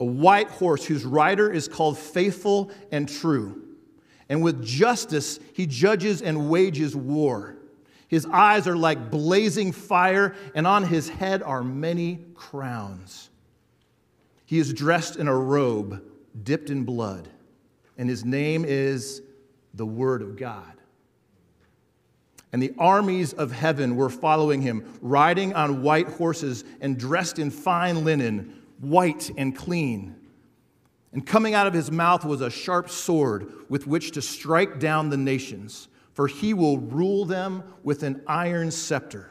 A 0.00 0.04
white 0.04 0.48
horse 0.50 0.84
whose 0.84 1.04
rider 1.04 1.50
is 1.50 1.68
called 1.68 1.96
faithful 1.96 2.70
and 2.90 3.08
true. 3.08 3.67
And 4.28 4.42
with 4.42 4.64
justice, 4.64 5.40
he 5.54 5.66
judges 5.66 6.20
and 6.22 6.50
wages 6.50 6.94
war. 6.94 7.56
His 8.08 8.26
eyes 8.26 8.66
are 8.66 8.76
like 8.76 9.10
blazing 9.10 9.72
fire, 9.72 10.34
and 10.54 10.66
on 10.66 10.84
his 10.84 11.08
head 11.08 11.42
are 11.42 11.62
many 11.62 12.24
crowns. 12.34 13.30
He 14.46 14.58
is 14.58 14.72
dressed 14.72 15.16
in 15.16 15.28
a 15.28 15.36
robe 15.36 16.02
dipped 16.42 16.70
in 16.70 16.84
blood, 16.84 17.28
and 17.96 18.08
his 18.08 18.24
name 18.24 18.64
is 18.64 19.22
the 19.74 19.86
Word 19.86 20.22
of 20.22 20.36
God. 20.36 20.72
And 22.52 22.62
the 22.62 22.72
armies 22.78 23.34
of 23.34 23.52
heaven 23.52 23.96
were 23.96 24.08
following 24.08 24.62
him, 24.62 24.98
riding 25.02 25.52
on 25.54 25.82
white 25.82 26.08
horses 26.08 26.64
and 26.80 26.98
dressed 26.98 27.38
in 27.38 27.50
fine 27.50 28.04
linen, 28.04 28.62
white 28.80 29.30
and 29.36 29.54
clean. 29.54 30.16
And 31.12 31.26
coming 31.26 31.54
out 31.54 31.66
of 31.66 31.72
his 31.72 31.90
mouth 31.90 32.24
was 32.24 32.40
a 32.40 32.50
sharp 32.50 32.90
sword 32.90 33.52
with 33.68 33.86
which 33.86 34.10
to 34.12 34.22
strike 34.22 34.78
down 34.78 35.08
the 35.08 35.16
nations, 35.16 35.88
for 36.12 36.26
he 36.26 36.52
will 36.52 36.78
rule 36.78 37.24
them 37.24 37.62
with 37.82 38.02
an 38.02 38.22
iron 38.26 38.70
scepter. 38.70 39.30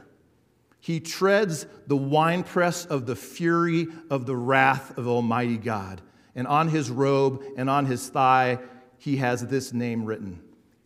He 0.79 0.99
treads 0.99 1.67
the 1.87 1.97
winepress 1.97 2.85
of 2.85 3.05
the 3.05 3.15
fury 3.15 3.87
of 4.09 4.25
the 4.25 4.35
wrath 4.35 4.97
of 4.97 5.07
Almighty 5.07 5.57
God. 5.57 6.01
And 6.33 6.47
on 6.47 6.69
his 6.69 6.89
robe 6.89 7.43
and 7.57 7.69
on 7.69 7.85
his 7.85 8.07
thigh, 8.09 8.59
he 8.97 9.17
has 9.17 9.45
this 9.45 9.73
name 9.73 10.05
written 10.05 10.41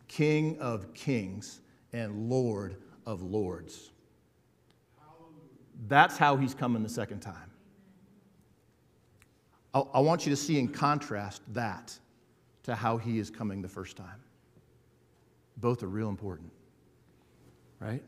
King 0.08 0.58
of 0.58 0.92
Kings 0.92 1.60
and 1.92 2.28
Lord 2.28 2.76
of 3.06 3.22
Lords. 3.22 3.92
That's 5.88 6.18
how 6.18 6.36
he's 6.36 6.54
coming 6.54 6.82
the 6.82 6.88
second 6.88 7.20
time. 7.20 7.51
I, 9.74 10.00
want 10.00 10.26
you 10.26 10.30
to 10.30 10.36
see 10.36 10.58
in 10.58 10.68
contrast 10.68 11.42
that 11.54 11.98
to 12.64 12.74
how 12.74 12.98
he 12.98 13.18
is 13.18 13.30
coming 13.30 13.62
the 13.62 13.68
first 13.68 13.96
time. 13.96 14.20
Both 15.56 15.82
are 15.82 15.88
real 15.88 16.08
important, 16.08 16.52
right? 17.80 18.02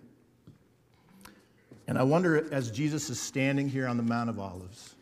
And 1.86 1.98
I 1.98 2.02
wonder, 2.02 2.52
as 2.52 2.70
Jesus 2.70 3.08
is 3.08 3.20
standing 3.20 3.68
here 3.68 3.86
on 3.86 3.96
the 3.96 4.02
Mount 4.02 4.28
of 4.28 4.38
Olives, 4.38 4.94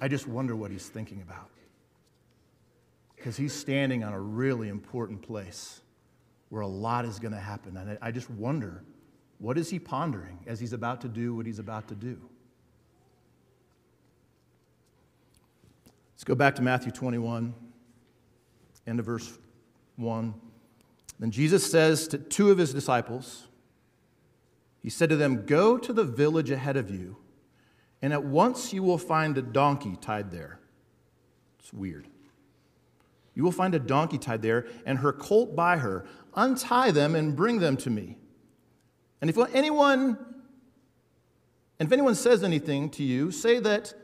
I 0.00 0.08
just 0.08 0.26
wonder 0.26 0.56
what 0.56 0.70
he's 0.70 0.88
thinking 0.88 1.22
about. 1.22 1.48
Because 3.16 3.36
he's 3.36 3.52
standing 3.52 4.04
on 4.04 4.12
a 4.12 4.20
really 4.20 4.68
important 4.68 5.22
place 5.22 5.80
where 6.50 6.62
a 6.62 6.66
lot 6.66 7.04
is 7.04 7.18
going 7.18 7.32
to 7.32 7.40
happen. 7.40 7.76
And 7.76 7.98
I 8.02 8.10
just 8.10 8.30
wonder, 8.30 8.82
what 9.38 9.56
is 9.58 9.70
he 9.70 9.78
pondering 9.78 10.38
as 10.46 10.60
he's 10.60 10.72
about 10.72 11.00
to 11.02 11.08
do 11.08 11.34
what 11.34 11.46
he's 11.46 11.58
about 11.58 11.88
to 11.88 11.94
do? 11.94 12.20
Let's 16.14 16.24
go 16.24 16.36
back 16.36 16.54
to 16.56 16.62
Matthew 16.62 16.92
21, 16.92 17.52
end 18.86 19.00
of 19.00 19.04
verse 19.04 19.36
1. 19.96 20.32
Then 21.18 21.30
Jesus 21.32 21.68
says 21.68 22.06
to 22.08 22.18
two 22.18 22.50
of 22.50 22.58
his 22.58 22.72
disciples, 22.72 23.48
He 24.80 24.90
said 24.90 25.10
to 25.10 25.16
them, 25.16 25.44
Go 25.44 25.76
to 25.76 25.92
the 25.92 26.04
village 26.04 26.50
ahead 26.50 26.76
of 26.76 26.88
you, 26.88 27.16
and 28.00 28.12
at 28.12 28.24
once 28.24 28.72
you 28.72 28.84
will 28.84 28.96
find 28.96 29.36
a 29.36 29.42
donkey 29.42 29.96
tied 30.00 30.30
there. 30.30 30.60
It's 31.58 31.72
weird. 31.72 32.06
You 33.34 33.42
will 33.42 33.52
find 33.52 33.74
a 33.74 33.80
donkey 33.80 34.18
tied 34.18 34.40
there, 34.40 34.66
and 34.86 34.98
her 34.98 35.12
colt 35.12 35.56
by 35.56 35.78
her. 35.78 36.06
Untie 36.36 36.92
them 36.92 37.16
and 37.16 37.34
bring 37.34 37.58
them 37.58 37.76
to 37.78 37.90
me. 37.90 38.18
And 39.20 39.28
if 39.28 39.36
anyone, 39.52 40.16
and 41.80 41.88
if 41.88 41.92
anyone 41.92 42.14
says 42.14 42.44
anything 42.44 42.88
to 42.90 43.02
you, 43.02 43.32
say 43.32 43.58
that 43.58 43.94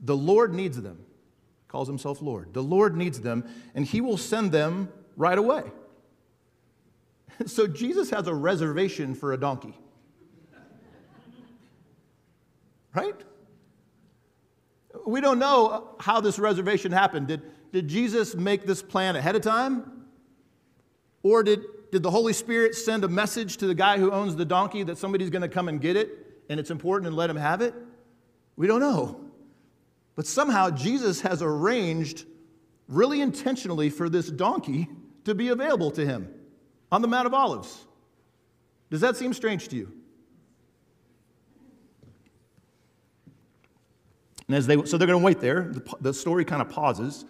the 0.00 0.16
Lord 0.16 0.54
needs 0.54 0.80
them 0.80 1.04
calls 1.70 1.86
himself 1.86 2.20
Lord. 2.20 2.52
The 2.52 2.62
Lord 2.62 2.96
needs 2.96 3.20
them, 3.20 3.48
and 3.74 3.86
he 3.86 4.00
will 4.00 4.18
send 4.18 4.50
them 4.52 4.92
right 5.16 5.38
away. 5.38 5.64
So 7.46 7.66
Jesus 7.66 8.10
has 8.10 8.26
a 8.26 8.34
reservation 8.34 9.14
for 9.14 9.32
a 9.32 9.36
donkey. 9.38 9.74
Right? 12.94 13.14
We 15.06 15.22
don't 15.22 15.38
know 15.38 15.94
how 16.00 16.20
this 16.20 16.38
reservation 16.38 16.92
happened. 16.92 17.28
Did, 17.28 17.40
did 17.72 17.88
Jesus 17.88 18.34
make 18.34 18.66
this 18.66 18.82
plan 18.82 19.16
ahead 19.16 19.36
of 19.36 19.40
time? 19.40 20.04
Or 21.22 21.42
did, 21.42 21.62
did 21.90 22.02
the 22.02 22.10
Holy 22.10 22.34
Spirit 22.34 22.74
send 22.74 23.04
a 23.04 23.08
message 23.08 23.56
to 23.58 23.66
the 23.66 23.74
guy 23.74 23.96
who 23.96 24.12
owns 24.12 24.36
the 24.36 24.44
donkey 24.44 24.82
that 24.82 24.98
somebody's 24.98 25.30
going 25.30 25.40
to 25.40 25.48
come 25.48 25.68
and 25.68 25.80
get 25.80 25.96
it 25.96 26.42
and 26.50 26.60
it's 26.60 26.70
important 26.70 27.06
and 27.06 27.16
let 27.16 27.30
him 27.30 27.36
have 27.36 27.62
it? 27.62 27.72
We 28.56 28.66
don't 28.66 28.80
know. 28.80 29.29
But 30.20 30.26
somehow 30.26 30.68
Jesus 30.68 31.22
has 31.22 31.40
arranged 31.40 32.26
really 32.88 33.22
intentionally 33.22 33.88
for 33.88 34.10
this 34.10 34.30
donkey 34.30 34.86
to 35.24 35.34
be 35.34 35.48
available 35.48 35.90
to 35.92 36.04
him 36.04 36.30
on 36.92 37.00
the 37.00 37.08
Mount 37.08 37.26
of 37.26 37.32
Olives. 37.32 37.86
Does 38.90 39.00
that 39.00 39.16
seem 39.16 39.32
strange 39.32 39.68
to 39.68 39.76
you? 39.76 39.90
And 44.46 44.58
as 44.58 44.66
they, 44.66 44.84
so 44.84 44.98
they're 44.98 45.08
going 45.08 45.20
to 45.20 45.24
wait 45.24 45.40
there. 45.40 45.70
The, 45.72 45.96
the 46.02 46.12
story 46.12 46.44
kind 46.44 46.60
of 46.60 46.68
pauses. 46.68 47.24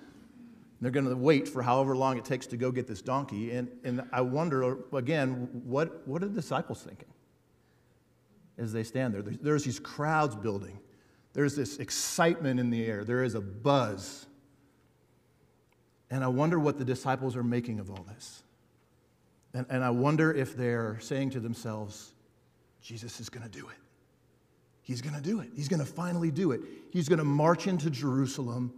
They're 0.80 0.90
going 0.90 1.08
to 1.08 1.14
wait 1.14 1.46
for 1.46 1.62
however 1.62 1.96
long 1.96 2.18
it 2.18 2.24
takes 2.24 2.48
to 2.48 2.56
go 2.56 2.72
get 2.72 2.88
this 2.88 3.02
donkey. 3.02 3.52
And, 3.52 3.68
and 3.84 4.02
I 4.12 4.22
wonder, 4.22 4.78
again, 4.92 5.48
what, 5.62 6.08
what 6.08 6.24
are 6.24 6.26
the 6.26 6.34
disciples 6.34 6.82
thinking 6.82 7.12
as 8.58 8.72
they 8.72 8.82
stand 8.82 9.14
there? 9.14 9.22
There's 9.22 9.62
these 9.62 9.78
crowds 9.78 10.34
building. 10.34 10.80
There's 11.32 11.54
this 11.54 11.78
excitement 11.78 12.58
in 12.58 12.70
the 12.70 12.84
air, 12.86 13.04
there 13.04 13.22
is 13.22 13.34
a 13.34 13.40
buzz. 13.40 14.26
And 16.12 16.24
I 16.24 16.28
wonder 16.28 16.58
what 16.58 16.76
the 16.76 16.84
disciples 16.84 17.36
are 17.36 17.44
making 17.44 17.78
of 17.78 17.88
all 17.88 18.04
this. 18.08 18.42
And, 19.54 19.64
and 19.70 19.84
I 19.84 19.90
wonder 19.90 20.32
if 20.32 20.56
they're 20.56 20.98
saying 21.00 21.30
to 21.30 21.40
themselves, 21.40 22.12
Jesus 22.82 23.20
is 23.20 23.28
going 23.28 23.44
to 23.44 23.48
do 23.48 23.68
it. 23.68 23.76
He's 24.82 25.00
going 25.00 25.14
to 25.14 25.20
do 25.20 25.40
it. 25.40 25.50
He's 25.54 25.68
going 25.68 25.78
to 25.78 25.86
finally 25.86 26.32
do 26.32 26.50
it. 26.50 26.62
He's 26.90 27.08
going 27.08 27.20
to 27.20 27.24
march 27.24 27.68
into 27.68 27.90
Jerusalem 27.90 28.72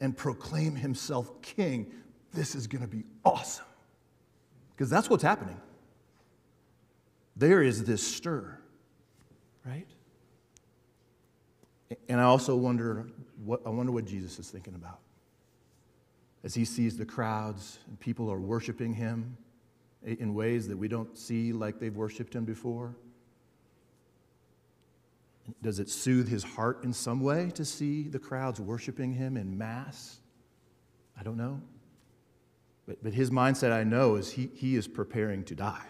and 0.00 0.16
proclaim 0.16 0.74
himself 0.74 1.42
king. 1.42 1.92
This 2.32 2.54
is 2.54 2.66
going 2.66 2.82
to 2.82 2.88
be 2.88 3.04
awesome. 3.24 3.66
Because 4.74 4.88
that's 4.88 5.10
what's 5.10 5.22
happening. 5.22 5.60
There 7.36 7.62
is 7.62 7.84
this 7.84 8.06
stir, 8.06 8.58
right? 9.64 9.86
And 12.08 12.20
I 12.20 12.24
also 12.24 12.56
wonder 12.56 13.06
what, 13.44 13.60
I 13.66 13.70
wonder 13.70 13.92
what 13.92 14.04
Jesus 14.04 14.38
is 14.38 14.48
thinking 14.50 14.74
about. 14.74 14.98
As 16.44 16.54
he 16.54 16.64
sees 16.64 16.96
the 16.96 17.04
crowds 17.04 17.78
and 17.88 17.98
people 18.00 18.30
are 18.30 18.40
worshiping 18.40 18.94
him 18.94 19.36
in 20.04 20.34
ways 20.34 20.68
that 20.68 20.76
we 20.76 20.88
don't 20.88 21.16
see 21.16 21.52
like 21.52 21.78
they've 21.78 21.94
worshiped 21.94 22.34
him 22.34 22.44
before. 22.44 22.96
Does 25.62 25.78
it 25.78 25.88
soothe 25.88 26.28
his 26.28 26.42
heart 26.42 26.84
in 26.84 26.92
some 26.92 27.20
way 27.20 27.50
to 27.54 27.64
see 27.64 28.04
the 28.08 28.18
crowds 28.18 28.60
worshiping 28.60 29.12
him 29.12 29.36
in 29.36 29.56
mass? 29.56 30.18
I 31.18 31.22
don't 31.22 31.36
know. 31.36 31.60
But, 32.86 33.02
but 33.02 33.12
his 33.12 33.30
mindset, 33.30 33.72
I 33.72 33.84
know, 33.84 34.16
is 34.16 34.32
he, 34.32 34.50
he 34.54 34.74
is 34.76 34.88
preparing 34.88 35.44
to 35.44 35.54
die. 35.54 35.86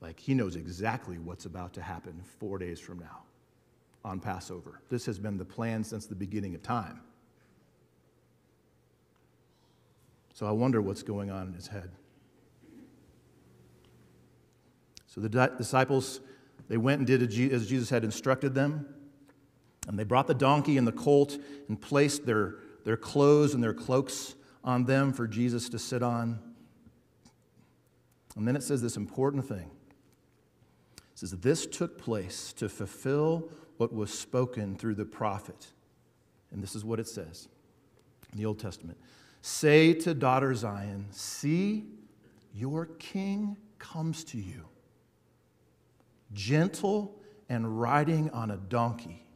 Like 0.00 0.18
he 0.18 0.34
knows 0.34 0.56
exactly 0.56 1.18
what's 1.18 1.46
about 1.46 1.72
to 1.74 1.82
happen 1.82 2.20
four 2.38 2.58
days 2.58 2.80
from 2.80 2.98
now 2.98 3.22
on 4.04 4.20
Passover. 4.20 4.80
This 4.88 5.06
has 5.06 5.18
been 5.18 5.36
the 5.36 5.44
plan 5.44 5.84
since 5.84 6.06
the 6.06 6.14
beginning 6.14 6.54
of 6.54 6.62
time. 6.62 7.00
So 10.34 10.46
I 10.46 10.50
wonder 10.50 10.80
what's 10.80 11.02
going 11.02 11.30
on 11.30 11.46
in 11.48 11.52
his 11.52 11.68
head. 11.68 11.90
So 15.06 15.20
the 15.20 15.52
disciples, 15.58 16.20
they 16.68 16.78
went 16.78 16.98
and 16.98 17.06
did 17.06 17.22
as 17.22 17.68
Jesus 17.68 17.90
had 17.90 18.02
instructed 18.02 18.54
them. 18.54 18.86
And 19.88 19.98
they 19.98 20.04
brought 20.04 20.26
the 20.26 20.34
donkey 20.34 20.78
and 20.78 20.86
the 20.86 20.92
colt 20.92 21.36
and 21.68 21.80
placed 21.80 22.24
their, 22.24 22.56
their 22.84 22.96
clothes 22.96 23.52
and 23.52 23.62
their 23.62 23.74
cloaks 23.74 24.34
on 24.64 24.84
them 24.84 25.12
for 25.12 25.26
Jesus 25.26 25.68
to 25.70 25.78
sit 25.78 26.02
on. 26.02 26.38
And 28.36 28.48
then 28.48 28.56
it 28.56 28.62
says 28.62 28.80
this 28.80 28.96
important 28.96 29.46
thing. 29.46 29.70
It 30.96 31.18
says, 31.18 31.32
This 31.32 31.66
took 31.66 31.98
place 31.98 32.52
to 32.54 32.68
fulfill 32.68 33.50
what 33.82 33.92
was 33.92 34.16
spoken 34.16 34.76
through 34.76 34.94
the 34.94 35.04
prophet. 35.04 35.66
And 36.52 36.62
this 36.62 36.76
is 36.76 36.84
what 36.84 37.00
it 37.00 37.08
says 37.08 37.48
in 38.30 38.38
the 38.38 38.46
Old 38.46 38.60
Testament 38.60 38.96
Say 39.40 39.92
to 39.94 40.14
daughter 40.14 40.54
Zion, 40.54 41.06
See, 41.10 41.86
your 42.54 42.86
king 42.86 43.56
comes 43.80 44.22
to 44.24 44.38
you, 44.38 44.66
gentle 46.32 47.20
and 47.48 47.80
riding 47.80 48.30
on 48.30 48.52
a 48.52 48.56
donkey 48.56 49.26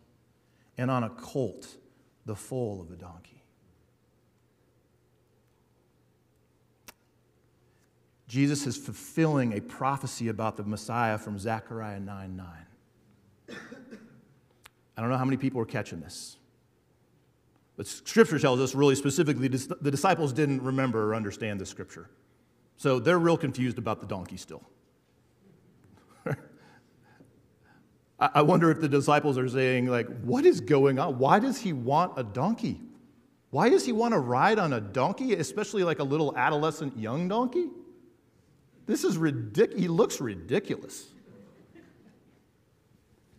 and 0.79 0.93
on 0.93 1.03
a 1.03 1.11
colt, 1.11 1.67
the 2.25 2.37
foal 2.37 2.81
of 2.81 2.93
a 2.93 2.97
donkey. 2.97 3.43
Jesus 8.29 8.65
is 8.65 8.77
fulfilling 8.77 9.59
a 9.59 9.61
prophecy 9.61 10.29
about 10.29 10.57
the 10.57 10.63
Messiah 10.63 11.19
from 11.19 11.37
Zechariah 11.37 11.99
9 11.99 12.37
9. 12.37 12.66
I 14.97 15.01
don't 15.01 15.11
know 15.11 15.19
how 15.19 15.25
many 15.25 15.37
people 15.37 15.61
are 15.61 15.67
catching 15.67 16.01
this. 16.01 16.37
But 17.77 17.87
scripture 17.87 18.39
tells 18.39 18.61
us 18.61 18.75
really 18.75 18.95
specifically 18.95 19.49
the 19.49 19.91
disciples 19.91 20.33
didn't 20.33 20.63
remember 20.63 21.11
or 21.11 21.15
understand 21.15 21.61
the 21.61 21.67
scripture. 21.67 22.09
So 22.79 22.99
they're 22.99 23.19
real 23.19 23.37
confused 23.37 23.77
about 23.79 24.01
the 24.01 24.07
donkey 24.07 24.39
still. 24.39 24.63
I 28.19 28.41
wonder 28.41 28.71
if 28.71 28.81
the 28.81 28.89
disciples 28.89 29.37
are 29.37 29.49
saying, 29.49 29.87
like, 29.87 30.09
what 30.23 30.47
is 30.47 30.61
going 30.61 30.99
on? 30.99 31.19
Why 31.19 31.39
does 31.39 31.59
he 31.59 31.75
want 31.75 32.15
a 32.17 32.23
donkey? 32.23 32.81
Why 33.51 33.69
does 33.69 33.85
he 33.85 33.93
want 33.93 34.15
to 34.15 34.19
ride 34.19 34.59
on 34.59 34.73
a 34.73 34.81
donkey, 34.81 35.35
especially 35.35 35.85
like 35.85 35.99
a 35.99 36.05
little 36.05 36.35
adolescent 36.37 36.99
young 36.99 37.29
donkey? 37.29 37.67
This 38.87 39.05
is 39.05 39.19
ridiculous. 39.19 39.81
He 39.81 39.89
looks 39.89 40.21
ridiculous. 40.21 41.09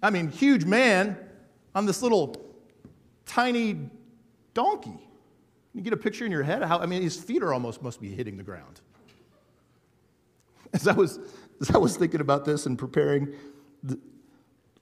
I 0.01 0.11
mean, 0.11 0.29
huge 0.29 0.63
man 0.65 1.17
on 1.77 1.85
this 1.85 2.01
little 2.01 2.35
tiny 3.27 3.77
donkey. 4.55 4.97
You 5.75 5.81
get 5.81 5.93
a 5.93 5.97
picture 5.97 6.25
in 6.25 6.31
your 6.31 6.41
head 6.41 6.63
how, 6.63 6.79
I 6.79 6.87
mean, 6.87 7.03
his 7.03 7.15
feet 7.15 7.43
are 7.43 7.53
almost 7.53 7.83
must 7.83 8.01
be 8.01 8.09
hitting 8.09 8.35
the 8.35 8.43
ground. 8.43 8.81
As 10.73 10.87
I 10.87 10.93
was, 10.93 11.19
as 11.61 11.69
I 11.69 11.77
was 11.77 11.95
thinking 11.95 12.19
about 12.19 12.45
this 12.45 12.65
and 12.65 12.79
preparing, 12.79 13.31
the, 13.83 13.99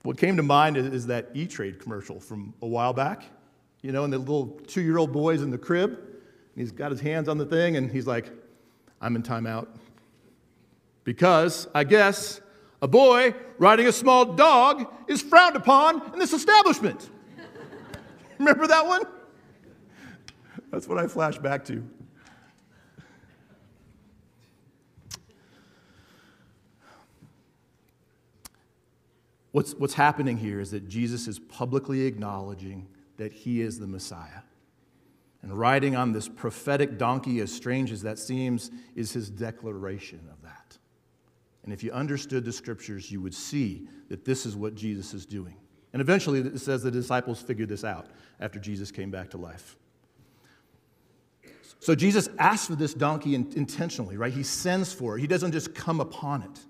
what 0.04 0.16
came 0.16 0.38
to 0.38 0.42
mind 0.42 0.78
is, 0.78 0.86
is 0.86 1.06
that 1.08 1.28
E 1.34 1.46
Trade 1.46 1.78
commercial 1.78 2.18
from 2.18 2.54
a 2.62 2.66
while 2.66 2.94
back. 2.94 3.24
You 3.82 3.92
know, 3.92 4.04
and 4.04 4.12
the 4.12 4.18
little 4.18 4.58
two 4.66 4.80
year 4.80 4.96
old 4.96 5.12
boy's 5.12 5.42
in 5.42 5.50
the 5.50 5.58
crib, 5.58 5.90
and 5.90 6.56
he's 6.56 6.72
got 6.72 6.90
his 6.90 7.00
hands 7.00 7.28
on 7.28 7.36
the 7.36 7.46
thing, 7.46 7.76
and 7.76 7.92
he's 7.92 8.06
like, 8.06 8.32
I'm 9.00 9.16
in 9.16 9.22
timeout. 9.22 9.68
Because 11.04 11.68
I 11.74 11.84
guess 11.84 12.40
a 12.86 12.88
boy 12.88 13.34
riding 13.58 13.88
a 13.88 13.92
small 13.92 14.24
dog 14.24 14.86
is 15.08 15.20
frowned 15.20 15.56
upon 15.56 16.12
in 16.12 16.20
this 16.20 16.32
establishment. 16.32 17.10
Remember 18.38 18.68
that 18.68 18.86
one? 18.86 19.02
That's 20.70 20.86
what 20.86 20.96
I 20.96 21.08
flash 21.08 21.36
back 21.36 21.64
to. 21.64 21.84
What's, 29.50 29.74
what's 29.74 29.94
happening 29.94 30.36
here 30.36 30.60
is 30.60 30.70
that 30.70 30.86
Jesus 30.88 31.26
is 31.26 31.40
publicly 31.40 32.06
acknowledging 32.06 32.86
that 33.16 33.32
he 33.32 33.62
is 33.62 33.80
the 33.80 33.88
Messiah. 33.88 34.42
And 35.42 35.58
riding 35.58 35.96
on 35.96 36.12
this 36.12 36.28
prophetic 36.28 36.98
donkey, 36.98 37.40
as 37.40 37.52
strange 37.52 37.90
as 37.90 38.02
that 38.02 38.20
seems, 38.20 38.70
is 38.94 39.10
his 39.10 39.28
declaration 39.28 40.20
of 40.30 40.40
that. 40.42 40.78
And 41.66 41.74
if 41.74 41.82
you 41.82 41.90
understood 41.90 42.44
the 42.44 42.52
scriptures, 42.52 43.10
you 43.10 43.20
would 43.20 43.34
see 43.34 43.88
that 44.08 44.24
this 44.24 44.46
is 44.46 44.54
what 44.56 44.76
Jesus 44.76 45.12
is 45.12 45.26
doing. 45.26 45.56
And 45.92 46.00
eventually, 46.00 46.40
it 46.40 46.60
says 46.60 46.82
the 46.82 46.90
disciples 46.90 47.42
figured 47.42 47.68
this 47.68 47.82
out 47.82 48.06
after 48.38 48.60
Jesus 48.60 48.92
came 48.92 49.10
back 49.10 49.30
to 49.30 49.36
life. 49.36 49.76
So 51.80 51.94
Jesus 51.94 52.28
asks 52.38 52.68
for 52.68 52.76
this 52.76 52.94
donkey 52.94 53.34
intentionally, 53.34 54.16
right? 54.16 54.32
He 54.32 54.44
sends 54.44 54.92
for 54.92 55.18
it, 55.18 55.20
he 55.20 55.26
doesn't 55.26 55.52
just 55.52 55.74
come 55.74 56.00
upon 56.00 56.42
it. 56.42 56.60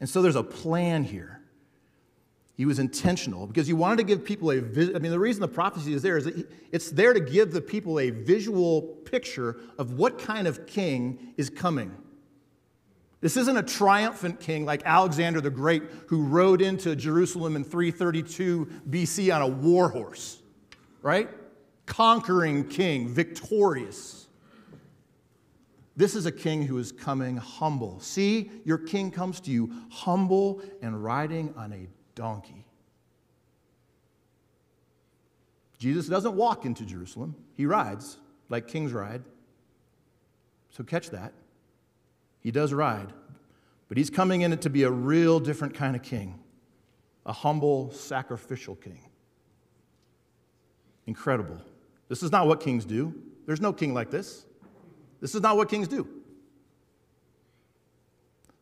And 0.00 0.08
so 0.08 0.22
there's 0.22 0.36
a 0.36 0.42
plan 0.42 1.04
here. 1.04 1.40
He 2.54 2.64
was 2.64 2.78
intentional 2.78 3.46
because 3.46 3.66
he 3.66 3.72
wanted 3.72 3.98
to 3.98 4.02
give 4.02 4.24
people 4.24 4.50
a 4.50 4.56
I 4.56 4.98
mean, 4.98 5.12
the 5.12 5.18
reason 5.18 5.40
the 5.40 5.48
prophecy 5.48 5.92
is 5.92 6.02
there 6.02 6.16
is 6.16 6.24
that 6.24 6.50
it's 6.72 6.90
there 6.90 7.12
to 7.12 7.20
give 7.20 7.52
the 7.52 7.60
people 7.60 8.00
a 8.00 8.10
visual 8.10 8.82
picture 8.82 9.60
of 9.78 9.92
what 9.92 10.18
kind 10.18 10.48
of 10.48 10.66
king 10.66 11.34
is 11.36 11.50
coming. 11.50 11.94
This 13.20 13.36
isn't 13.36 13.56
a 13.56 13.62
triumphant 13.62 14.38
king 14.38 14.64
like 14.64 14.82
Alexander 14.84 15.40
the 15.40 15.50
Great 15.50 15.82
who 16.06 16.22
rode 16.22 16.62
into 16.62 16.94
Jerusalem 16.94 17.56
in 17.56 17.64
332 17.64 18.66
BC 18.88 19.34
on 19.34 19.42
a 19.42 19.48
war 19.48 19.88
horse, 19.88 20.40
right? 21.02 21.28
Conquering 21.86 22.68
king, 22.68 23.08
victorious. 23.08 24.28
This 25.96 26.14
is 26.14 26.26
a 26.26 26.32
king 26.32 26.62
who 26.64 26.78
is 26.78 26.92
coming 26.92 27.36
humble. 27.36 27.98
See, 27.98 28.52
your 28.64 28.78
king 28.78 29.10
comes 29.10 29.40
to 29.40 29.50
you 29.50 29.72
humble 29.90 30.62
and 30.80 31.02
riding 31.02 31.52
on 31.56 31.72
a 31.72 31.88
donkey. 32.14 32.64
Jesus 35.78 36.06
doesn't 36.06 36.34
walk 36.34 36.64
into 36.64 36.84
Jerusalem, 36.84 37.34
he 37.56 37.66
rides 37.66 38.18
like 38.48 38.68
kings 38.68 38.92
ride. 38.92 39.22
So 40.70 40.84
catch 40.84 41.10
that. 41.10 41.32
He 42.40 42.50
does 42.50 42.72
ride, 42.72 43.12
but 43.88 43.98
he's 43.98 44.10
coming 44.10 44.42
in 44.42 44.52
it 44.52 44.62
to 44.62 44.70
be 44.70 44.84
a 44.84 44.90
real 44.90 45.40
different 45.40 45.74
kind 45.74 45.96
of 45.96 46.02
king, 46.02 46.38
a 47.26 47.32
humble, 47.32 47.90
sacrificial 47.92 48.76
king. 48.76 49.00
Incredible. 51.06 51.60
This 52.08 52.22
is 52.22 52.30
not 52.30 52.46
what 52.46 52.60
kings 52.60 52.84
do. 52.84 53.14
There's 53.46 53.60
no 53.60 53.72
king 53.72 53.94
like 53.94 54.10
this. 54.10 54.44
This 55.20 55.34
is 55.34 55.40
not 55.40 55.56
what 55.56 55.68
kings 55.68 55.88
do. 55.88 56.06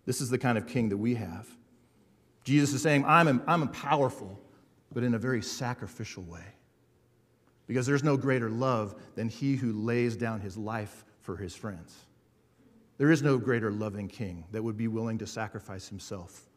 This 0.04 0.20
is 0.20 0.30
the 0.30 0.38
kind 0.38 0.56
of 0.56 0.66
king 0.66 0.88
that 0.90 0.96
we 0.96 1.16
have. 1.16 1.48
Jesus 2.44 2.72
is 2.72 2.82
saying, 2.82 3.04
I'm, 3.04 3.42
I'm 3.48 3.68
powerful, 3.68 4.38
but 4.92 5.02
in 5.02 5.14
a 5.14 5.18
very 5.18 5.42
sacrificial 5.42 6.22
way. 6.22 6.44
Because 7.66 7.84
there's 7.86 8.04
no 8.04 8.16
greater 8.16 8.48
love 8.48 8.94
than 9.16 9.28
he 9.28 9.56
who 9.56 9.72
lays 9.72 10.16
down 10.16 10.40
his 10.40 10.56
life 10.56 11.04
for 11.20 11.36
his 11.36 11.56
friends. 11.56 12.05
There 12.98 13.10
is 13.10 13.22
no 13.22 13.36
greater 13.38 13.70
loving 13.70 14.08
king 14.08 14.44
that 14.52 14.62
would 14.62 14.76
be 14.76 14.88
willing 14.88 15.18
to 15.18 15.26
sacrifice 15.26 15.88
himself 15.88 16.48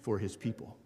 for 0.00 0.18
his 0.18 0.36
people. 0.36 0.76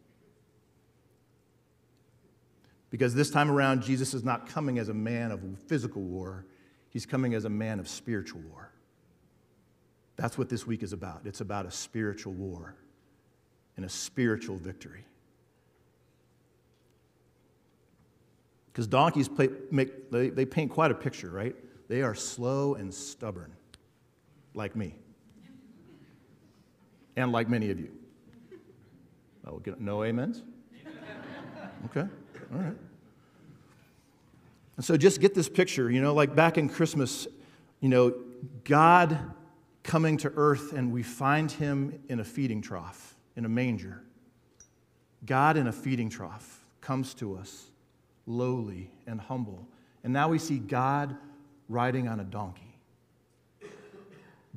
Because 2.90 3.14
this 3.14 3.30
time 3.30 3.50
around, 3.50 3.82
Jesus 3.82 4.14
is 4.14 4.24
not 4.24 4.46
coming 4.46 4.78
as 4.78 4.88
a 4.88 4.94
man 4.94 5.30
of 5.30 5.40
physical 5.66 6.02
war, 6.02 6.46
he's 6.88 7.06
coming 7.06 7.34
as 7.34 7.44
a 7.44 7.50
man 7.50 7.78
of 7.78 7.88
spiritual 7.88 8.40
war. 8.42 8.70
That's 10.16 10.36
what 10.36 10.48
this 10.48 10.66
week 10.66 10.82
is 10.82 10.92
about. 10.92 11.22
It's 11.24 11.40
about 11.40 11.66
a 11.66 11.70
spiritual 11.70 12.34
war 12.34 12.74
and 13.76 13.84
a 13.84 13.88
spiritual 13.88 14.56
victory. 14.56 15.06
Because 18.66 18.86
donkeys 18.86 19.28
play, 19.28 19.48
make, 19.70 20.10
they, 20.10 20.30
they 20.30 20.46
paint 20.46 20.70
quite 20.70 20.90
a 20.90 20.94
picture, 20.94 21.30
right? 21.30 21.54
They 21.88 22.02
are 22.02 22.14
slow 22.14 22.74
and 22.74 22.92
stubborn, 22.92 23.52
like 24.54 24.76
me 24.76 24.96
and 27.16 27.32
like 27.32 27.48
many 27.48 27.70
of 27.70 27.78
you. 27.78 27.90
Oh, 29.46 29.60
no 29.78 30.04
amens? 30.04 30.42
Okay, 31.86 32.06
all 32.52 32.58
right. 32.58 32.76
And 34.76 34.84
so 34.84 34.96
just 34.96 35.20
get 35.20 35.34
this 35.34 35.48
picture, 35.48 35.90
you 35.90 36.00
know, 36.00 36.14
like 36.14 36.34
back 36.34 36.56
in 36.56 36.68
Christmas, 36.68 37.26
you 37.80 37.88
know, 37.88 38.14
God 38.64 39.18
coming 39.82 40.16
to 40.18 40.32
earth 40.36 40.72
and 40.72 40.92
we 40.92 41.02
find 41.02 41.50
him 41.50 41.98
in 42.08 42.20
a 42.20 42.24
feeding 42.24 42.62
trough, 42.62 43.16
in 43.36 43.44
a 43.44 43.48
manger. 43.48 44.02
God 45.26 45.56
in 45.56 45.66
a 45.66 45.72
feeding 45.72 46.08
trough 46.08 46.64
comes 46.80 47.14
to 47.14 47.36
us 47.36 47.66
lowly 48.26 48.90
and 49.06 49.20
humble. 49.20 49.66
And 50.04 50.12
now 50.12 50.28
we 50.28 50.38
see 50.38 50.58
God 50.58 51.16
riding 51.68 52.08
on 52.08 52.20
a 52.20 52.24
donkey, 52.24 52.76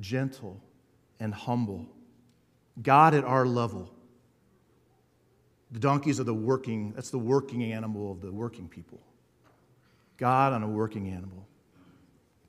gentle 0.00 0.60
and 1.18 1.34
humble 1.34 1.86
God 2.82 3.14
at 3.14 3.24
our 3.24 3.46
level. 3.46 3.90
The 5.70 5.80
donkeys 5.80 6.20
are 6.20 6.24
the 6.24 6.34
working, 6.34 6.92
that's 6.92 7.10
the 7.10 7.18
working 7.18 7.72
animal 7.72 8.12
of 8.12 8.20
the 8.20 8.30
working 8.30 8.68
people. 8.68 9.00
God 10.16 10.52
on 10.52 10.62
a 10.62 10.68
working 10.68 11.08
animal. 11.08 11.46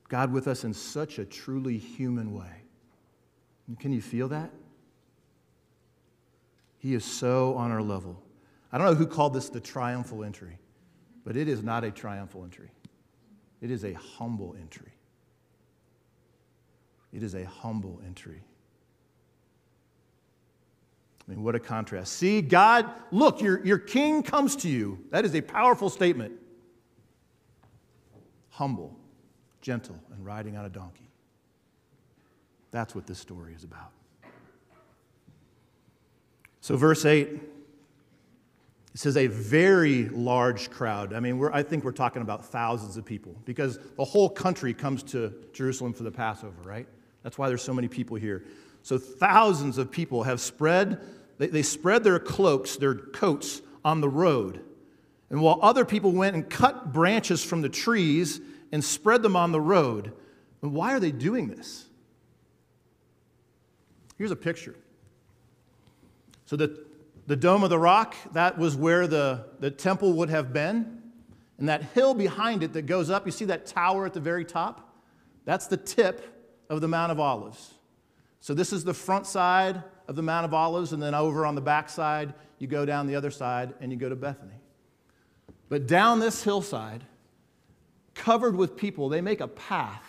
God 0.08 0.32
with 0.32 0.48
us 0.48 0.64
in 0.64 0.72
such 0.72 1.18
a 1.18 1.24
truly 1.24 1.76
human 1.76 2.32
way. 2.32 2.62
Can 3.78 3.92
you 3.92 4.00
feel 4.00 4.28
that? 4.28 4.50
He 6.78 6.94
is 6.94 7.04
so 7.04 7.54
on 7.54 7.70
our 7.70 7.82
level. 7.82 8.22
I 8.72 8.78
don't 8.78 8.86
know 8.86 8.94
who 8.94 9.06
called 9.06 9.34
this 9.34 9.48
the 9.48 9.60
triumphal 9.60 10.24
entry, 10.24 10.58
but 11.24 11.36
it 11.36 11.48
is 11.48 11.62
not 11.62 11.84
a 11.84 11.90
triumphal 11.90 12.44
entry. 12.44 12.70
It 13.60 13.70
is 13.70 13.84
a 13.84 13.92
humble 13.94 14.56
entry. 14.60 14.92
It 17.12 17.22
is 17.22 17.34
a 17.34 17.44
humble 17.44 18.00
entry. 18.06 18.42
I 21.28 21.32
mean, 21.32 21.42
what 21.42 21.54
a 21.54 21.60
contrast. 21.60 22.14
See, 22.14 22.40
God, 22.40 22.90
look, 23.10 23.42
your, 23.42 23.64
your 23.64 23.76
king 23.78 24.22
comes 24.22 24.56
to 24.56 24.68
you. 24.68 25.04
That 25.10 25.26
is 25.26 25.34
a 25.34 25.42
powerful 25.42 25.90
statement. 25.90 26.32
Humble, 28.48 28.96
gentle, 29.60 30.00
and 30.14 30.24
riding 30.24 30.56
on 30.56 30.64
a 30.64 30.70
donkey. 30.70 31.10
That's 32.70 32.94
what 32.94 33.06
this 33.06 33.18
story 33.18 33.52
is 33.52 33.62
about. 33.62 33.92
So, 36.62 36.76
verse 36.76 37.04
8, 37.04 37.28
it 37.28 37.40
says 38.94 39.16
a 39.16 39.26
very 39.26 40.08
large 40.08 40.70
crowd. 40.70 41.12
I 41.12 41.20
mean, 41.20 41.46
I 41.52 41.62
think 41.62 41.84
we're 41.84 41.92
talking 41.92 42.22
about 42.22 42.46
thousands 42.46 42.96
of 42.96 43.04
people 43.04 43.36
because 43.44 43.78
the 43.96 44.04
whole 44.04 44.30
country 44.30 44.72
comes 44.72 45.02
to 45.04 45.32
Jerusalem 45.52 45.92
for 45.92 46.04
the 46.04 46.10
Passover, 46.10 46.60
right? 46.64 46.88
That's 47.22 47.36
why 47.36 47.48
there's 47.48 47.62
so 47.62 47.74
many 47.74 47.88
people 47.88 48.16
here. 48.16 48.44
So 48.82 48.98
thousands 48.98 49.78
of 49.78 49.90
people 49.90 50.22
have 50.22 50.40
spread, 50.40 51.00
they, 51.38 51.46
they 51.48 51.62
spread 51.62 52.04
their 52.04 52.18
cloaks, 52.18 52.76
their 52.76 52.94
coats 52.94 53.62
on 53.84 54.00
the 54.00 54.08
road. 54.08 54.60
And 55.30 55.40
while 55.40 55.58
other 55.62 55.84
people 55.84 56.12
went 56.12 56.36
and 56.36 56.48
cut 56.48 56.92
branches 56.92 57.44
from 57.44 57.62
the 57.62 57.68
trees 57.68 58.40
and 58.72 58.84
spread 58.84 59.22
them 59.22 59.36
on 59.36 59.52
the 59.52 59.60
road, 59.60 60.12
and 60.62 60.72
why 60.72 60.94
are 60.94 61.00
they 61.00 61.12
doing 61.12 61.48
this? 61.48 61.86
Here's 64.16 64.30
a 64.30 64.36
picture. 64.36 64.74
So 66.46 66.56
the, 66.56 66.84
the 67.26 67.36
Dome 67.36 67.62
of 67.62 67.70
the 67.70 67.78
Rock, 67.78 68.16
that 68.32 68.58
was 68.58 68.74
where 68.74 69.06
the, 69.06 69.44
the 69.60 69.70
temple 69.70 70.14
would 70.14 70.30
have 70.30 70.52
been. 70.52 71.02
And 71.58 71.68
that 71.68 71.82
hill 71.94 72.14
behind 72.14 72.62
it 72.62 72.72
that 72.72 72.86
goes 72.86 73.10
up, 73.10 73.26
you 73.26 73.32
see 73.32 73.44
that 73.46 73.66
tower 73.66 74.06
at 74.06 74.14
the 74.14 74.20
very 74.20 74.44
top? 74.44 74.96
That's 75.44 75.66
the 75.66 75.76
tip 75.76 76.64
of 76.70 76.80
the 76.80 76.88
Mount 76.88 77.12
of 77.12 77.20
Olives. 77.20 77.74
So 78.40 78.54
this 78.54 78.72
is 78.72 78.84
the 78.84 78.94
front 78.94 79.26
side 79.26 79.82
of 80.08 80.16
the 80.16 80.22
Mount 80.22 80.46
of 80.46 80.54
Olives, 80.54 80.92
and 80.92 81.02
then 81.02 81.14
over 81.14 81.46
on 81.46 81.54
the 81.54 81.60
backside, 81.60 82.34
you 82.58 82.66
go 82.66 82.84
down 82.84 83.06
the 83.06 83.14
other 83.14 83.30
side 83.30 83.74
and 83.80 83.92
you 83.92 83.98
go 83.98 84.08
to 84.08 84.16
Bethany. 84.16 84.54
But 85.68 85.86
down 85.86 86.18
this 86.18 86.42
hillside, 86.42 87.04
covered 88.14 88.56
with 88.56 88.76
people, 88.76 89.10
they 89.10 89.20
make 89.20 89.40
a 89.40 89.48
path. 89.48 90.02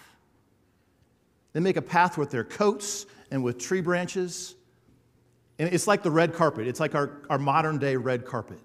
They 1.51 1.59
make 1.59 1.77
a 1.77 1.81
path 1.81 2.17
with 2.17 2.31
their 2.31 2.45
coats 2.45 3.05
and 3.29 3.43
with 3.43 3.59
tree 3.59 3.81
branches. 3.81 4.55
And 5.59 5.71
it's 5.73 5.85
like 5.85 6.01
the 6.01 6.11
red 6.11 6.33
carpet, 6.33 6.67
it's 6.67 6.79
like 6.79 6.95
our, 6.95 7.21
our 7.29 7.37
modern 7.37 7.77
day 7.77 7.97
red 7.97 8.25
carpet. 8.25 8.59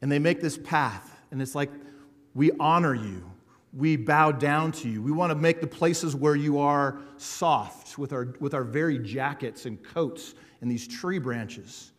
And 0.00 0.12
they 0.12 0.20
make 0.20 0.40
this 0.40 0.56
path, 0.56 1.18
and 1.30 1.42
it's 1.42 1.54
like, 1.54 1.70
we 2.34 2.52
honor 2.60 2.94
you. 2.94 3.28
We 3.76 3.96
bow 3.96 4.32
down 4.32 4.72
to 4.72 4.88
you. 4.88 5.02
We 5.02 5.12
want 5.12 5.30
to 5.30 5.34
make 5.34 5.60
the 5.60 5.66
places 5.66 6.16
where 6.16 6.34
you 6.34 6.58
are 6.58 6.98
soft 7.18 7.98
with 7.98 8.12
our, 8.12 8.34
with 8.40 8.54
our 8.54 8.64
very 8.64 8.98
jackets 8.98 9.66
and 9.66 9.82
coats 9.82 10.34
and 10.62 10.70
these 10.70 10.88
tree 10.88 11.18
branches. 11.18 11.92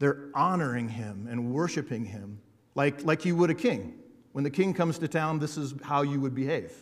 They're 0.00 0.30
honoring 0.34 0.88
him 0.88 1.28
and 1.30 1.52
worshiping 1.52 2.04
him 2.04 2.40
like, 2.74 3.04
like 3.04 3.24
you 3.24 3.36
would 3.36 3.50
a 3.50 3.54
king. 3.54 3.94
When 4.32 4.44
the 4.44 4.50
king 4.50 4.74
comes 4.74 4.98
to 4.98 5.08
town, 5.08 5.38
this 5.38 5.56
is 5.56 5.74
how 5.82 6.02
you 6.02 6.20
would 6.20 6.34
behave 6.34 6.72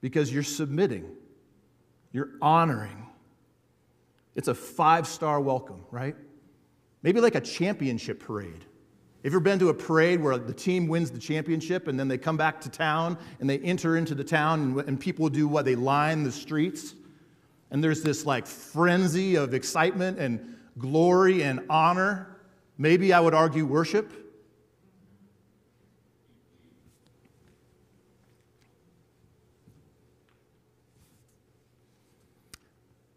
because 0.00 0.32
you're 0.32 0.42
submitting, 0.42 1.10
you're 2.12 2.30
honoring. 2.42 3.06
It's 4.34 4.48
a 4.48 4.54
five 4.54 5.06
star 5.06 5.40
welcome, 5.40 5.84
right? 5.90 6.16
Maybe 7.02 7.20
like 7.20 7.34
a 7.34 7.40
championship 7.40 8.20
parade. 8.20 8.64
Have 9.24 9.32
you 9.32 9.38
ever 9.38 9.40
been 9.40 9.58
to 9.60 9.70
a 9.70 9.74
parade 9.74 10.20
where 10.20 10.36
the 10.36 10.52
team 10.52 10.86
wins 10.86 11.10
the 11.10 11.18
championship 11.18 11.88
and 11.88 11.98
then 11.98 12.08
they 12.08 12.18
come 12.18 12.36
back 12.36 12.60
to 12.60 12.68
town 12.68 13.16
and 13.40 13.48
they 13.48 13.58
enter 13.60 13.96
into 13.96 14.14
the 14.14 14.22
town 14.22 14.60
and, 14.60 14.80
and 14.86 15.00
people 15.00 15.30
do 15.30 15.48
what? 15.48 15.64
They 15.64 15.76
line 15.76 16.24
the 16.24 16.30
streets. 16.30 16.94
And 17.70 17.82
there's 17.82 18.02
this 18.02 18.26
like 18.26 18.46
frenzy 18.46 19.36
of 19.36 19.54
excitement 19.54 20.18
and 20.18 20.56
glory 20.78 21.42
and 21.42 21.60
honor. 21.70 22.36
Maybe 22.76 23.14
I 23.14 23.20
would 23.20 23.32
argue 23.32 23.64
worship. 23.64 24.12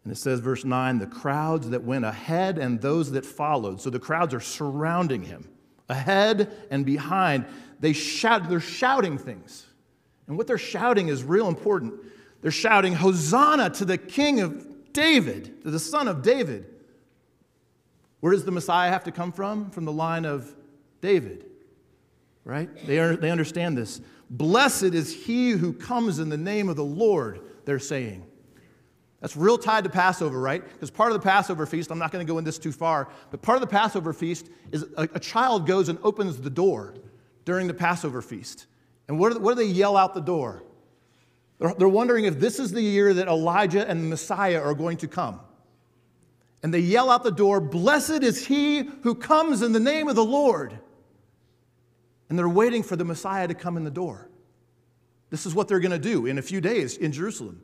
And 0.04 0.12
it 0.16 0.16
says, 0.16 0.40
verse 0.40 0.64
9, 0.64 1.00
the 1.00 1.06
crowds 1.06 1.68
that 1.68 1.84
went 1.84 2.06
ahead 2.06 2.56
and 2.56 2.80
those 2.80 3.10
that 3.10 3.26
followed. 3.26 3.82
So 3.82 3.90
the 3.90 3.98
crowds 3.98 4.32
are 4.32 4.40
surrounding 4.40 5.24
him, 5.24 5.46
ahead 5.88 6.52
and 6.70 6.84
behind. 6.84 7.46
They 7.80 7.92
shout, 7.92 8.48
they're 8.48 8.60
shouting 8.60 9.18
things. 9.18 9.66
And 10.26 10.36
what 10.36 10.46
they're 10.46 10.58
shouting 10.58 11.08
is 11.08 11.24
real 11.24 11.48
important. 11.48 11.94
They're 12.42 12.50
shouting, 12.50 12.94
Hosanna 12.94 13.70
to 13.70 13.84
the 13.84 13.98
King 13.98 14.40
of 14.40 14.92
David, 14.92 15.62
to 15.62 15.70
the 15.70 15.78
Son 15.78 16.08
of 16.08 16.22
David. 16.22 16.66
Where 18.20 18.32
does 18.32 18.44
the 18.44 18.50
Messiah 18.50 18.90
have 18.90 19.04
to 19.04 19.12
come 19.12 19.32
from? 19.32 19.70
From 19.70 19.84
the 19.84 19.92
line 19.92 20.24
of 20.24 20.54
David, 21.00 21.46
right? 22.44 22.68
They, 22.86 22.98
are, 22.98 23.16
they 23.16 23.30
understand 23.30 23.78
this. 23.78 24.00
Blessed 24.30 24.82
is 24.82 25.14
he 25.14 25.50
who 25.50 25.72
comes 25.72 26.18
in 26.18 26.28
the 26.28 26.36
name 26.36 26.68
of 26.68 26.76
the 26.76 26.84
Lord, 26.84 27.40
they're 27.64 27.78
saying. 27.78 28.26
That's 29.20 29.36
real 29.36 29.58
tied 29.58 29.84
to 29.84 29.90
Passover, 29.90 30.40
right? 30.40 30.62
Because 30.62 30.90
part 30.90 31.10
of 31.10 31.20
the 31.20 31.24
Passover 31.24 31.66
feast, 31.66 31.90
I'm 31.90 31.98
not 31.98 32.12
going 32.12 32.24
to 32.24 32.30
go 32.30 32.38
into 32.38 32.48
this 32.48 32.58
too 32.58 32.70
far, 32.70 33.08
but 33.30 33.42
part 33.42 33.56
of 33.56 33.60
the 33.60 33.66
Passover 33.66 34.12
feast 34.12 34.48
is 34.70 34.84
a, 34.96 35.08
a 35.14 35.20
child 35.20 35.66
goes 35.66 35.88
and 35.88 35.98
opens 36.02 36.40
the 36.40 36.50
door 36.50 36.94
during 37.44 37.66
the 37.66 37.74
Passover 37.74 38.22
feast. 38.22 38.66
And 39.08 39.18
what 39.18 39.32
do, 39.32 39.40
what 39.40 39.56
do 39.56 39.64
they 39.64 39.70
yell 39.70 39.96
out 39.96 40.14
the 40.14 40.20
door? 40.20 40.62
They're, 41.58 41.74
they're 41.74 41.88
wondering 41.88 42.26
if 42.26 42.38
this 42.38 42.60
is 42.60 42.70
the 42.70 42.82
year 42.82 43.12
that 43.14 43.26
Elijah 43.26 43.88
and 43.88 44.04
the 44.04 44.06
Messiah 44.06 44.60
are 44.60 44.74
going 44.74 44.98
to 44.98 45.08
come. 45.08 45.40
And 46.62 46.72
they 46.72 46.80
yell 46.80 47.10
out 47.10 47.24
the 47.24 47.32
door, 47.32 47.60
Blessed 47.60 48.22
is 48.22 48.46
he 48.46 48.82
who 49.02 49.14
comes 49.14 49.62
in 49.62 49.72
the 49.72 49.80
name 49.80 50.08
of 50.08 50.14
the 50.14 50.24
Lord. 50.24 50.78
And 52.28 52.38
they're 52.38 52.48
waiting 52.48 52.82
for 52.82 52.94
the 52.94 53.04
Messiah 53.04 53.48
to 53.48 53.54
come 53.54 53.76
in 53.76 53.84
the 53.84 53.90
door. 53.90 54.28
This 55.30 55.46
is 55.46 55.54
what 55.54 55.68
they're 55.68 55.80
going 55.80 55.92
to 55.92 55.98
do 55.98 56.26
in 56.26 56.38
a 56.38 56.42
few 56.42 56.60
days 56.60 56.96
in 56.96 57.12
Jerusalem. 57.12 57.62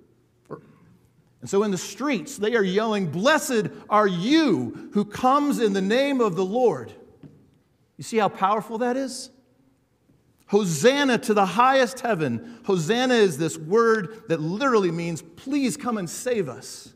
And 1.45 1.51
so 1.51 1.63
in 1.63 1.71
the 1.71 1.77
streets, 1.77 2.39
they 2.39 2.55
are 2.55 2.63
yelling, 2.63 3.09
Blessed 3.09 3.67
are 3.91 4.07
you 4.07 4.89
who 4.95 5.05
comes 5.05 5.61
in 5.61 5.75
the 5.75 5.83
name 5.83 6.23
of 6.23 6.37
the 6.37 6.45
Lord. 6.45 6.91
You 7.99 8.03
see 8.03 8.17
how 8.17 8.31
powerful 8.31 8.79
that 8.79 8.97
is? 8.97 9.29
Hosanna 10.47 11.19
to 11.19 11.35
the 11.35 11.45
highest 11.45 12.01
heaven. 12.01 12.61
Hosanna 12.65 13.13
is 13.13 13.37
this 13.37 13.59
word 13.59 14.23
that 14.29 14.41
literally 14.41 14.91
means, 14.91 15.21
Please 15.21 15.77
come 15.77 15.99
and 15.99 16.09
save 16.09 16.49
us. 16.49 16.95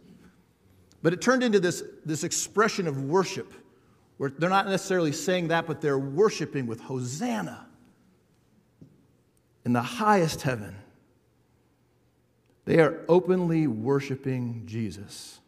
But 1.03 1.13
it 1.13 1.21
turned 1.21 1.43
into 1.43 1.61
this, 1.61 1.83
this 2.07 2.25
expression 2.25 2.87
of 2.87 3.03
worship 3.03 3.53
where 4.17 4.31
they're 4.31 4.49
not 4.49 4.67
necessarily 4.67 5.13
saying 5.13 5.49
that, 5.49 5.67
but 5.67 5.83
they're 5.83 5.99
worshiping 5.99 6.67
with 6.67 6.81
Hosanna 6.81 7.67
in 9.67 9.75
the 9.75 9.83
highest 9.83 10.41
heaven. 10.41 10.75
They 12.69 12.81
are 12.81 13.03
openly 13.09 13.67
worshiping 13.67 14.65
Jesus. 14.67 15.41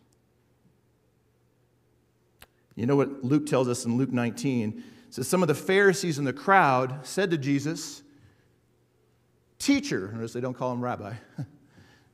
You 2.74 2.86
know 2.86 2.96
what 2.96 3.22
Luke 3.22 3.44
tells 3.44 3.68
us 3.68 3.84
in 3.84 3.98
Luke 3.98 4.10
19? 4.10 4.82
It 5.06 5.14
says, 5.14 5.28
Some 5.28 5.42
of 5.42 5.48
the 5.48 5.54
Pharisees 5.54 6.18
in 6.18 6.24
the 6.24 6.32
crowd 6.32 7.00
said 7.02 7.30
to 7.32 7.36
Jesus, 7.36 8.02
Teacher, 9.58 10.10
notice 10.14 10.32
they 10.32 10.40
don't 10.40 10.56
call 10.56 10.72
him 10.72 10.80
rabbi, 10.80 11.12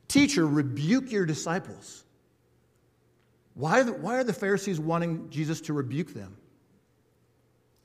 Teacher, 0.09 0.45
rebuke 0.45 1.09
your 1.09 1.25
disciples. 1.25 2.03
Why, 3.53 3.83
why 3.83 4.15
are 4.15 4.25
the 4.25 4.33
Pharisees 4.33 4.77
wanting 4.77 5.29
Jesus 5.29 5.61
to 5.61 5.73
rebuke 5.73 6.13
them? 6.13 6.35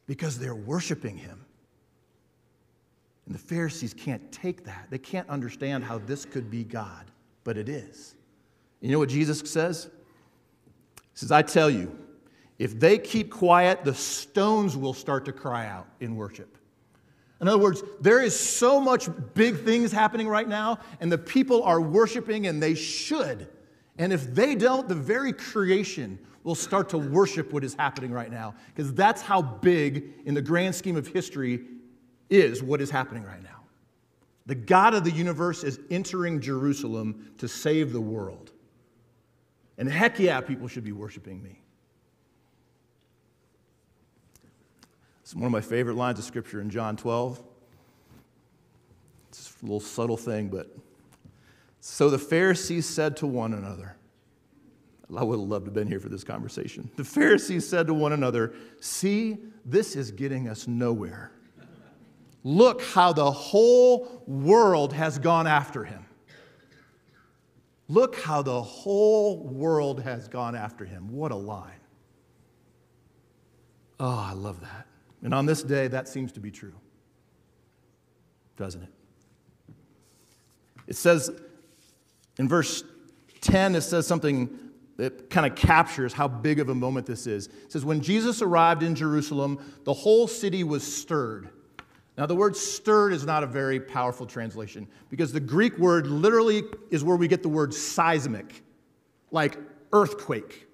Because 0.08 0.40
they're 0.40 0.56
worshiping 0.56 1.18
him. 1.18 1.44
And 3.26 3.34
the 3.36 3.38
Pharisees 3.38 3.94
can't 3.94 4.32
take 4.32 4.64
that. 4.64 4.88
They 4.90 4.98
can't 4.98 5.28
understand 5.28 5.84
how 5.84 5.98
this 5.98 6.24
could 6.24 6.50
be 6.50 6.64
God 6.64 7.11
but 7.44 7.56
it 7.56 7.68
is. 7.68 8.14
You 8.80 8.90
know 8.90 8.98
what 8.98 9.08
Jesus 9.08 9.40
says? 9.50 9.88
He 10.96 11.00
says, 11.14 11.30
I 11.30 11.42
tell 11.42 11.70
you, 11.70 11.96
if 12.58 12.78
they 12.78 12.98
keep 12.98 13.30
quiet, 13.30 13.84
the 13.84 13.94
stones 13.94 14.76
will 14.76 14.94
start 14.94 15.24
to 15.24 15.32
cry 15.32 15.66
out 15.66 15.86
in 16.00 16.16
worship. 16.16 16.56
In 17.40 17.48
other 17.48 17.58
words, 17.58 17.82
there 18.00 18.22
is 18.22 18.38
so 18.38 18.80
much 18.80 19.08
big 19.34 19.58
things 19.64 19.90
happening 19.90 20.28
right 20.28 20.48
now, 20.48 20.78
and 21.00 21.10
the 21.10 21.18
people 21.18 21.64
are 21.64 21.80
worshiping, 21.80 22.46
and 22.46 22.62
they 22.62 22.74
should. 22.74 23.48
And 23.98 24.12
if 24.12 24.32
they 24.32 24.54
don't, 24.54 24.88
the 24.88 24.94
very 24.94 25.32
creation 25.32 26.18
will 26.44 26.54
start 26.54 26.88
to 26.90 26.98
worship 26.98 27.52
what 27.52 27.64
is 27.64 27.74
happening 27.74 28.12
right 28.12 28.30
now, 28.30 28.54
because 28.74 28.94
that's 28.94 29.22
how 29.22 29.42
big, 29.42 30.12
in 30.24 30.34
the 30.34 30.42
grand 30.42 30.74
scheme 30.74 30.96
of 30.96 31.08
history, 31.08 31.64
is 32.30 32.62
what 32.62 32.80
is 32.80 32.90
happening 32.90 33.24
right 33.24 33.42
now. 33.42 33.61
The 34.46 34.54
God 34.54 34.94
of 34.94 35.04
the 35.04 35.10
universe 35.10 35.62
is 35.62 35.78
entering 35.90 36.40
Jerusalem 36.40 37.32
to 37.38 37.46
save 37.46 37.92
the 37.92 38.00
world. 38.00 38.52
And 39.78 39.88
heck 39.88 40.18
yeah, 40.18 40.40
people 40.40 40.68
should 40.68 40.84
be 40.84 40.92
worshiping 40.92 41.42
me. 41.42 41.60
It's 45.22 45.34
one 45.34 45.46
of 45.46 45.52
my 45.52 45.60
favorite 45.60 45.96
lines 45.96 46.18
of 46.18 46.24
scripture 46.24 46.60
in 46.60 46.68
John 46.68 46.96
12. 46.96 47.42
It's 49.30 49.54
a 49.62 49.64
little 49.64 49.80
subtle 49.80 50.16
thing, 50.16 50.48
but 50.48 50.76
so 51.80 52.10
the 52.10 52.18
Pharisees 52.18 52.86
said 52.86 53.16
to 53.18 53.26
one 53.26 53.54
another, 53.54 53.96
I 55.16 55.24
would 55.24 55.38
have 55.38 55.48
loved 55.48 55.64
to 55.66 55.68
have 55.70 55.74
been 55.74 55.88
here 55.88 56.00
for 56.00 56.08
this 56.08 56.24
conversation. 56.24 56.90
The 56.96 57.04
Pharisees 57.04 57.68
said 57.68 57.86
to 57.86 57.94
one 57.94 58.12
another, 58.12 58.54
See, 58.80 59.38
this 59.64 59.96
is 59.96 60.10
getting 60.10 60.48
us 60.48 60.66
nowhere. 60.66 61.32
Look 62.44 62.82
how 62.82 63.12
the 63.12 63.30
whole 63.30 64.22
world 64.26 64.92
has 64.92 65.18
gone 65.18 65.46
after 65.46 65.84
him. 65.84 66.04
Look 67.88 68.18
how 68.20 68.42
the 68.42 68.62
whole 68.62 69.44
world 69.46 70.00
has 70.00 70.28
gone 70.28 70.54
after 70.54 70.84
him. 70.84 71.12
What 71.12 71.30
a 71.30 71.36
line. 71.36 71.80
Oh, 74.00 74.26
I 74.30 74.32
love 74.32 74.60
that. 74.62 74.86
And 75.22 75.32
on 75.32 75.46
this 75.46 75.62
day, 75.62 75.88
that 75.88 76.08
seems 76.08 76.32
to 76.32 76.40
be 76.40 76.50
true, 76.50 76.74
doesn't 78.56 78.82
it? 78.82 78.88
It 80.88 80.96
says 80.96 81.30
in 82.38 82.48
verse 82.48 82.82
10, 83.42 83.76
it 83.76 83.82
says 83.82 84.06
something 84.06 84.58
that 84.96 85.30
kind 85.30 85.46
of 85.46 85.56
captures 85.56 86.12
how 86.12 86.28
big 86.28 86.60
of 86.60 86.68
a 86.68 86.74
moment 86.74 87.06
this 87.06 87.26
is. 87.26 87.46
It 87.46 87.72
says, 87.72 87.84
When 87.84 88.00
Jesus 88.00 88.42
arrived 88.42 88.82
in 88.82 88.94
Jerusalem, 88.94 89.58
the 89.84 89.92
whole 89.92 90.26
city 90.26 90.64
was 90.64 90.82
stirred. 90.82 91.50
Now, 92.18 92.26
the 92.26 92.34
word 92.34 92.54
stirred 92.56 93.12
is 93.12 93.24
not 93.24 93.42
a 93.42 93.46
very 93.46 93.80
powerful 93.80 94.26
translation 94.26 94.86
because 95.08 95.32
the 95.32 95.40
Greek 95.40 95.78
word 95.78 96.06
literally 96.06 96.62
is 96.90 97.02
where 97.02 97.16
we 97.16 97.26
get 97.26 97.42
the 97.42 97.48
word 97.48 97.72
seismic, 97.72 98.62
like 99.30 99.56
earthquake. 99.92 100.66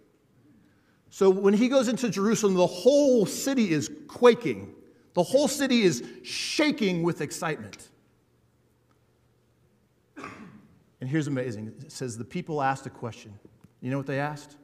So 1.11 1.31
when 1.31 1.55
he 1.55 1.69
goes 1.69 1.89
into 1.89 2.11
Jerusalem, 2.11 2.55
the 2.55 2.67
whole 2.67 3.25
city 3.25 3.71
is 3.71 3.91
quaking, 4.09 4.75
the 5.15 5.23
whole 5.23 5.49
city 5.49 5.83
is 5.83 6.05
shaking 6.25 7.03
with 7.03 7.21
excitement. 7.21 7.89
And 11.01 11.09
here's 11.09 11.29
amazing 11.29 11.69
it 11.81 11.93
says, 11.93 12.19
The 12.19 12.25
people 12.25 12.61
asked 12.61 12.87
a 12.87 12.91
question. 12.91 13.33
You 13.81 13.91
know 13.91 13.97
what 13.97 14.07
they 14.07 14.19
asked? 14.19 14.57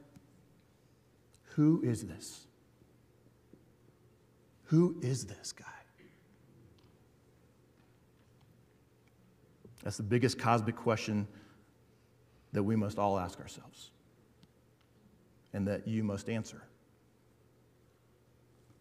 Who 1.55 1.81
is 1.83 2.03
this? 2.03 2.47
Who 4.65 4.97
is 5.01 5.25
this 5.25 5.53
guy? 5.53 5.65
That's 9.85 9.97
the 9.97 10.03
biggest 10.03 10.39
cosmic 10.39 10.75
question 10.75 11.27
that 12.53 12.63
we 12.63 12.75
must 12.75 12.97
all 12.97 13.19
ask 13.19 13.39
ourselves 13.39 13.91
and 15.53 15.67
that 15.67 15.87
you 15.87 16.03
must 16.03 16.27
answer. 16.27 16.63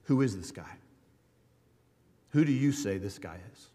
Who 0.04 0.22
is 0.22 0.36
this 0.36 0.50
guy? 0.50 0.78
Who 2.30 2.44
do 2.44 2.52
you 2.52 2.72
say 2.72 2.96
this 2.96 3.18
guy 3.18 3.38
is? 3.52 3.68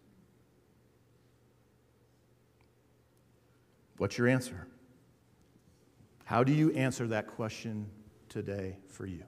What's 3.96 4.18
your 4.18 4.26
answer? 4.26 4.66
How 6.24 6.42
do 6.42 6.52
you 6.52 6.72
answer 6.72 7.06
that 7.08 7.28
question 7.28 7.86
today 8.28 8.76
for 8.88 9.06
you? 9.06 9.22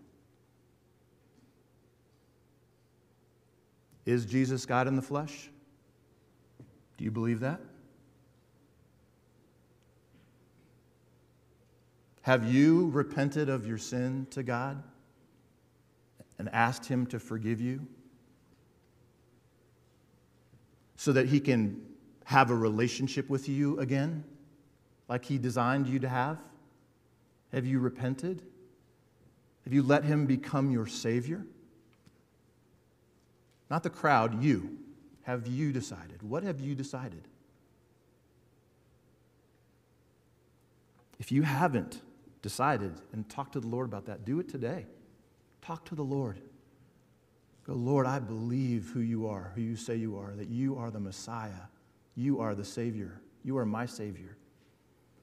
Is 4.07 4.27
Jesus 4.27 4.67
God 4.67 4.89
in 4.89 4.97
the 4.97 5.03
flesh? 5.03 5.51
Do 6.99 7.05
you 7.05 7.13
believe 7.13 7.39
that? 7.41 7.61
Have 12.23 12.53
you 12.53 12.89
repented 12.91 13.49
of 13.49 13.67
your 13.67 13.79
sin 13.79 14.27
to 14.31 14.43
God 14.43 14.83
and 16.39 16.49
asked 16.53 16.87
Him 16.87 17.07
to 17.07 17.19
forgive 17.19 17.61
you 17.61 17.87
so 20.97 21.13
that 21.13 21.27
He 21.27 21.41
can 21.41 21.81
have 22.25 22.51
a 22.51 22.55
relationship 22.55 23.29
with 23.29 23.49
you 23.49 23.79
again, 23.81 24.25
like 25.09 25.25
He 25.25 25.37
designed 25.37 25.89
you 25.89 25.99
to 25.99 26.09
have? 26.09 26.39
Have 27.53 27.67
you 27.67 27.81
repented? 27.81 28.43
Have 29.65 29.73
you 29.73 29.83
let 29.83 30.05
Him 30.05 30.27
become 30.27 30.71
your 30.71 30.87
Savior? 30.87 31.45
Not 33.69 33.83
the 33.83 33.91
crowd, 33.91 34.43
you. 34.43 34.79
Have 35.23 35.47
you 35.47 35.73
decided? 35.73 36.23
What 36.23 36.43
have 36.43 36.61
you 36.61 36.75
decided? 36.75 37.27
If 41.19 41.33
you 41.33 41.43
haven't 41.43 42.01
decided 42.43 42.93
and 43.13 43.29
talk 43.29 43.53
to 43.53 43.61
the 43.61 43.69
Lord 43.69 43.87
about 43.87 44.07
that, 44.07 44.25
do 44.25 44.41
it 44.41 44.49
today. 44.49 44.87
Talk 45.63 45.85
to 45.87 45.95
the 45.95 46.03
Lord. 46.03 46.41
Go, 47.67 47.75
Lord, 47.75 48.07
I 48.07 48.19
believe 48.19 48.91
who 48.93 49.01
you 49.01 49.29
are, 49.29 49.53
who 49.55 49.61
you 49.61 49.77
say 49.77 49.95
you 49.95 50.19
are, 50.19 50.33
that 50.35 50.49
you 50.49 50.77
are 50.77 50.91
the 50.91 51.01
Messiah. 51.01 51.53
You 52.17 52.41
are 52.41 52.55
the 52.55 52.65
Savior. 52.65 53.21
You 53.45 53.57
are 53.59 53.65
my 53.65 53.87
Savior. 53.87 54.37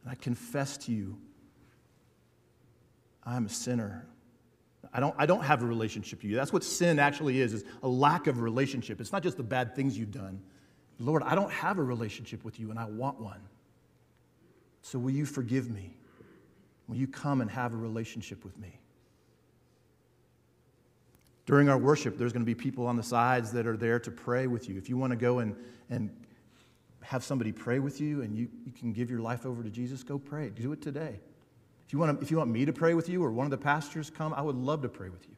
And 0.03 0.11
I 0.11 0.15
confess 0.15 0.77
to 0.77 0.93
you, 0.93 1.17
I'm 3.25 3.45
a 3.45 3.49
sinner. 3.49 4.07
I 4.93 5.01
don't, 5.01 5.13
I 5.17 5.25
don't 5.25 5.43
have 5.43 5.61
a 5.61 5.65
relationship 5.65 6.21
to 6.21 6.27
you. 6.27 6.35
That's 6.35 6.53
what 6.53 6.63
sin 6.63 6.97
actually 6.97 7.41
is, 7.41 7.53
is 7.53 7.65
a 7.83 7.87
lack 7.87 8.27
of 8.27 8.39
relationship. 8.39 9.01
It's 9.01 9.11
not 9.11 9.21
just 9.21 9.35
the 9.35 9.43
bad 9.43 9.75
things 9.75 9.97
you've 9.97 10.11
done. 10.11 10.41
Lord, 10.99 11.21
I 11.23 11.35
don't 11.35 11.51
have 11.51 11.77
a 11.77 11.83
relationship 11.83 12.43
with 12.45 12.59
you, 12.59 12.71
and 12.71 12.79
I 12.79 12.85
want 12.85 13.19
one. 13.19 13.41
So 14.81 14.97
will 14.97 15.11
you 15.11 15.25
forgive 15.25 15.69
me? 15.69 15.98
Will 16.89 16.97
you 16.97 17.07
come 17.07 17.39
and 17.39 17.49
have 17.51 17.73
a 17.73 17.77
relationship 17.77 18.43
with 18.43 18.57
me? 18.57 18.79
During 21.45 21.69
our 21.69 21.77
worship, 21.77 22.17
there's 22.17 22.33
going 22.33 22.41
to 22.41 22.47
be 22.47 22.55
people 22.55 22.87
on 22.87 22.97
the 22.97 23.03
sides 23.03 23.51
that 23.51 23.67
are 23.67 23.77
there 23.77 23.99
to 23.99 24.11
pray 24.11 24.47
with 24.47 24.67
you. 24.67 24.77
If 24.77 24.89
you 24.89 24.97
want 24.97 25.11
to 25.11 25.17
go 25.17 25.39
and, 25.39 25.55
and 25.91 26.09
have 27.01 27.23
somebody 27.23 27.51
pray 27.51 27.77
with 27.77 28.01
you 28.01 28.23
and 28.23 28.35
you, 28.35 28.49
you 28.65 28.71
can 28.71 28.91
give 28.91 29.09
your 29.09 29.19
life 29.19 29.45
over 29.45 29.61
to 29.63 29.69
Jesus, 29.69 30.03
go 30.03 30.17
pray. 30.17 30.49
Do 30.49 30.71
it 30.71 30.81
today. 30.81 31.19
If 31.85 31.93
you, 31.93 31.99
want 31.99 32.19
to, 32.19 32.23
if 32.23 32.31
you 32.31 32.37
want 32.37 32.49
me 32.49 32.65
to 32.65 32.73
pray 32.73 32.95
with 32.95 33.07
you 33.07 33.23
or 33.23 33.31
one 33.31 33.45
of 33.45 33.51
the 33.51 33.57
pastors 33.57 34.09
come, 34.09 34.33
I 34.33 34.41
would 34.41 34.55
love 34.55 34.81
to 34.81 34.89
pray 34.89 35.09
with 35.09 35.27
you. 35.27 35.35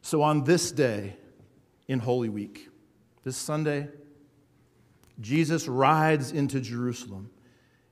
So 0.00 0.22
on 0.22 0.44
this 0.44 0.72
day 0.72 1.16
in 1.88 1.98
Holy 1.98 2.28
Week, 2.30 2.68
this 3.22 3.36
Sunday, 3.36 3.88
Jesus 5.20 5.68
rides 5.68 6.32
into 6.32 6.60
Jerusalem 6.60 7.30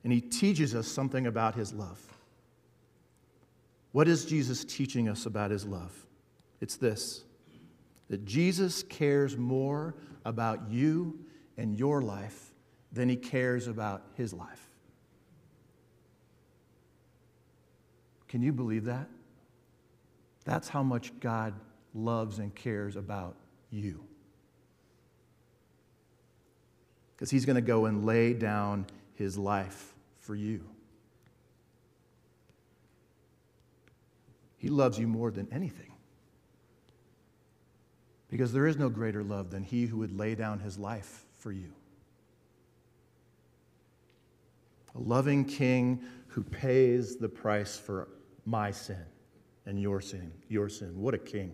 and 0.03 0.11
he 0.11 0.21
teaches 0.21 0.73
us 0.73 0.87
something 0.87 1.27
about 1.27 1.55
his 1.55 1.73
love. 1.73 1.99
What 3.91 4.07
is 4.07 4.25
Jesus 4.25 4.63
teaching 4.63 5.09
us 5.09 5.25
about 5.25 5.51
his 5.51 5.65
love? 5.65 5.93
It's 6.59 6.77
this 6.77 7.23
that 8.09 8.25
Jesus 8.25 8.83
cares 8.83 9.37
more 9.37 9.95
about 10.25 10.69
you 10.69 11.17
and 11.57 11.77
your 11.77 12.01
life 12.01 12.53
than 12.91 13.07
he 13.07 13.15
cares 13.15 13.67
about 13.67 14.03
his 14.15 14.33
life. 14.33 14.69
Can 18.27 18.41
you 18.41 18.51
believe 18.51 18.85
that? 18.85 19.07
That's 20.43 20.67
how 20.67 20.83
much 20.83 21.17
God 21.21 21.53
loves 21.93 22.39
and 22.39 22.53
cares 22.53 22.97
about 22.97 23.37
you 23.69 24.05
because 27.21 27.29
he's 27.29 27.45
going 27.45 27.55
to 27.55 27.61
go 27.61 27.85
and 27.85 28.03
lay 28.03 28.33
down 28.33 28.83
his 29.13 29.37
life 29.37 29.93
for 30.21 30.33
you. 30.33 30.67
He 34.57 34.69
loves 34.69 34.97
you 34.97 35.07
more 35.07 35.29
than 35.29 35.47
anything. 35.51 35.91
Because 38.27 38.51
there 38.51 38.65
is 38.65 38.75
no 38.75 38.89
greater 38.89 39.23
love 39.23 39.51
than 39.51 39.61
he 39.61 39.85
who 39.85 39.97
would 39.97 40.17
lay 40.17 40.33
down 40.33 40.61
his 40.61 40.79
life 40.79 41.27
for 41.35 41.51
you. 41.51 41.71
A 44.95 44.99
loving 44.99 45.45
king 45.45 46.01
who 46.25 46.41
pays 46.41 47.17
the 47.17 47.29
price 47.29 47.77
for 47.77 48.07
my 48.47 48.71
sin 48.71 49.05
and 49.67 49.79
your 49.79 50.01
sin, 50.01 50.31
your 50.49 50.69
sin. 50.69 50.99
What 50.99 51.13
a 51.13 51.19
king. 51.19 51.53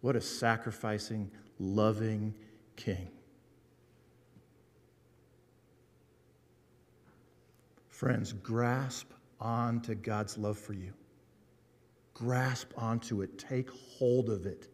What 0.00 0.14
a 0.14 0.20
sacrificing, 0.20 1.28
loving 1.58 2.36
king. 2.76 3.08
Friends, 8.00 8.32
grasp 8.32 9.12
on 9.42 9.82
to 9.82 9.94
God's 9.94 10.38
love 10.38 10.56
for 10.58 10.72
you. 10.72 10.94
Grasp 12.14 12.72
onto 12.74 13.20
it. 13.20 13.38
Take 13.38 13.68
hold 13.98 14.30
of 14.30 14.46
it. 14.46 14.68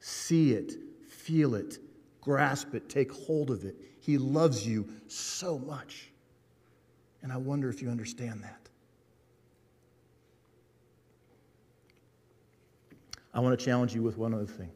See 0.00 0.52
it. 0.52 0.72
Feel 1.06 1.56
it. 1.56 1.76
Grasp 2.22 2.74
it. 2.74 2.88
Take 2.88 3.12
hold 3.12 3.50
of 3.50 3.66
it. 3.66 3.76
He 4.00 4.16
loves 4.16 4.66
you 4.66 4.88
so 5.08 5.58
much. 5.58 6.08
And 7.20 7.30
I 7.30 7.36
wonder 7.36 7.68
if 7.68 7.82
you 7.82 7.90
understand 7.90 8.42
that. 8.44 8.70
I 13.34 13.40
want 13.40 13.58
to 13.58 13.62
challenge 13.62 13.94
you 13.94 14.02
with 14.02 14.16
one 14.16 14.32
other 14.32 14.46
thing. 14.46 14.70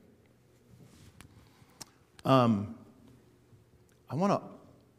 Um, 2.27 2.75
I 4.11 4.15
want 4.15 4.31
to 4.31 4.47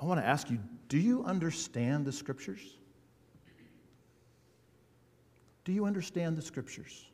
I 0.02 0.06
want 0.06 0.20
to 0.20 0.26
ask 0.26 0.50
you 0.50 0.58
do 0.88 0.98
you 0.98 1.24
understand 1.24 2.04
the 2.04 2.12
scriptures? 2.12 2.79
Do 5.70 5.76
you 5.76 5.86
understand 5.86 6.36
the 6.36 6.42
scriptures? 6.42 7.06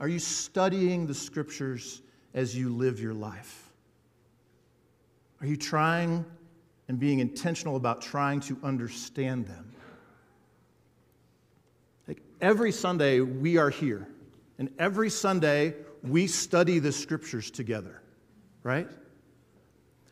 Are 0.00 0.08
you 0.08 0.18
studying 0.18 1.06
the 1.06 1.14
scriptures 1.14 2.02
as 2.34 2.52
you 2.52 2.68
live 2.68 2.98
your 2.98 3.14
life? 3.14 3.70
Are 5.40 5.46
you 5.46 5.56
trying 5.56 6.24
and 6.88 6.98
being 6.98 7.20
intentional 7.20 7.76
about 7.76 8.02
trying 8.02 8.40
to 8.40 8.58
understand 8.64 9.46
them? 9.46 9.72
Like 12.08 12.20
every 12.40 12.72
Sunday, 12.72 13.20
we 13.20 13.56
are 13.56 13.70
here, 13.70 14.08
and 14.58 14.68
every 14.80 15.08
Sunday, 15.08 15.72
we 16.02 16.26
study 16.26 16.80
the 16.80 16.90
scriptures 16.90 17.52
together, 17.52 18.02
right? 18.64 18.88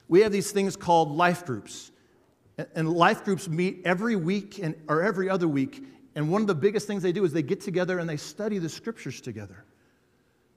We 0.07 0.21
have 0.21 0.31
these 0.31 0.53
things 0.53 0.77
called 0.77 1.11
life 1.11 1.45
groups. 1.45 1.91
And 2.77 2.89
life 2.93 3.25
groups 3.25 3.49
meet 3.49 3.83
every 3.85 4.15
week 4.15 4.61
and, 4.63 4.77
or 4.87 5.03
every 5.03 5.29
other 5.29 5.49
week 5.49 5.83
And 6.15 6.31
one 6.31 6.41
of 6.41 6.47
the 6.47 6.55
biggest 6.55 6.87
things 6.87 7.03
they 7.03 7.13
do 7.13 7.25
is 7.25 7.33
they 7.33 7.43
get 7.43 7.61
together 7.61 7.99
and 7.99 8.09
they 8.09 8.17
study 8.17 8.59
the 8.59 8.69
scriptures 8.69 9.21
together. 9.21 9.65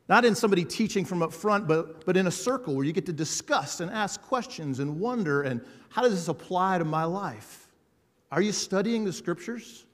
Not 0.09 0.23
in 0.23 0.35
somebody 0.35 0.63
teaching 0.63 1.03
from 1.03 1.21
up 1.21 1.33
front, 1.33 1.67
but, 1.67 2.05
but 2.05 2.15
in 2.15 2.27
a 2.27 2.31
circle 2.31 2.75
where 2.75 2.85
you 2.85 2.93
get 2.93 3.05
to 3.07 3.13
discuss 3.13 3.81
and 3.81 3.91
ask 3.91 4.21
questions 4.21 4.79
and 4.79 4.99
wonder 4.99 5.41
and 5.41 5.61
how 5.89 6.01
does 6.01 6.13
this 6.13 6.27
apply 6.27 6.77
to 6.77 6.85
my 6.85 7.03
life? 7.03 7.67
Are 8.31 8.41
you 8.41 8.51
studying 8.51 9.03
the 9.03 9.13
scriptures 9.13 9.85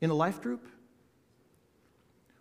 in 0.00 0.10
a 0.10 0.14
life 0.14 0.40
group? 0.40 0.66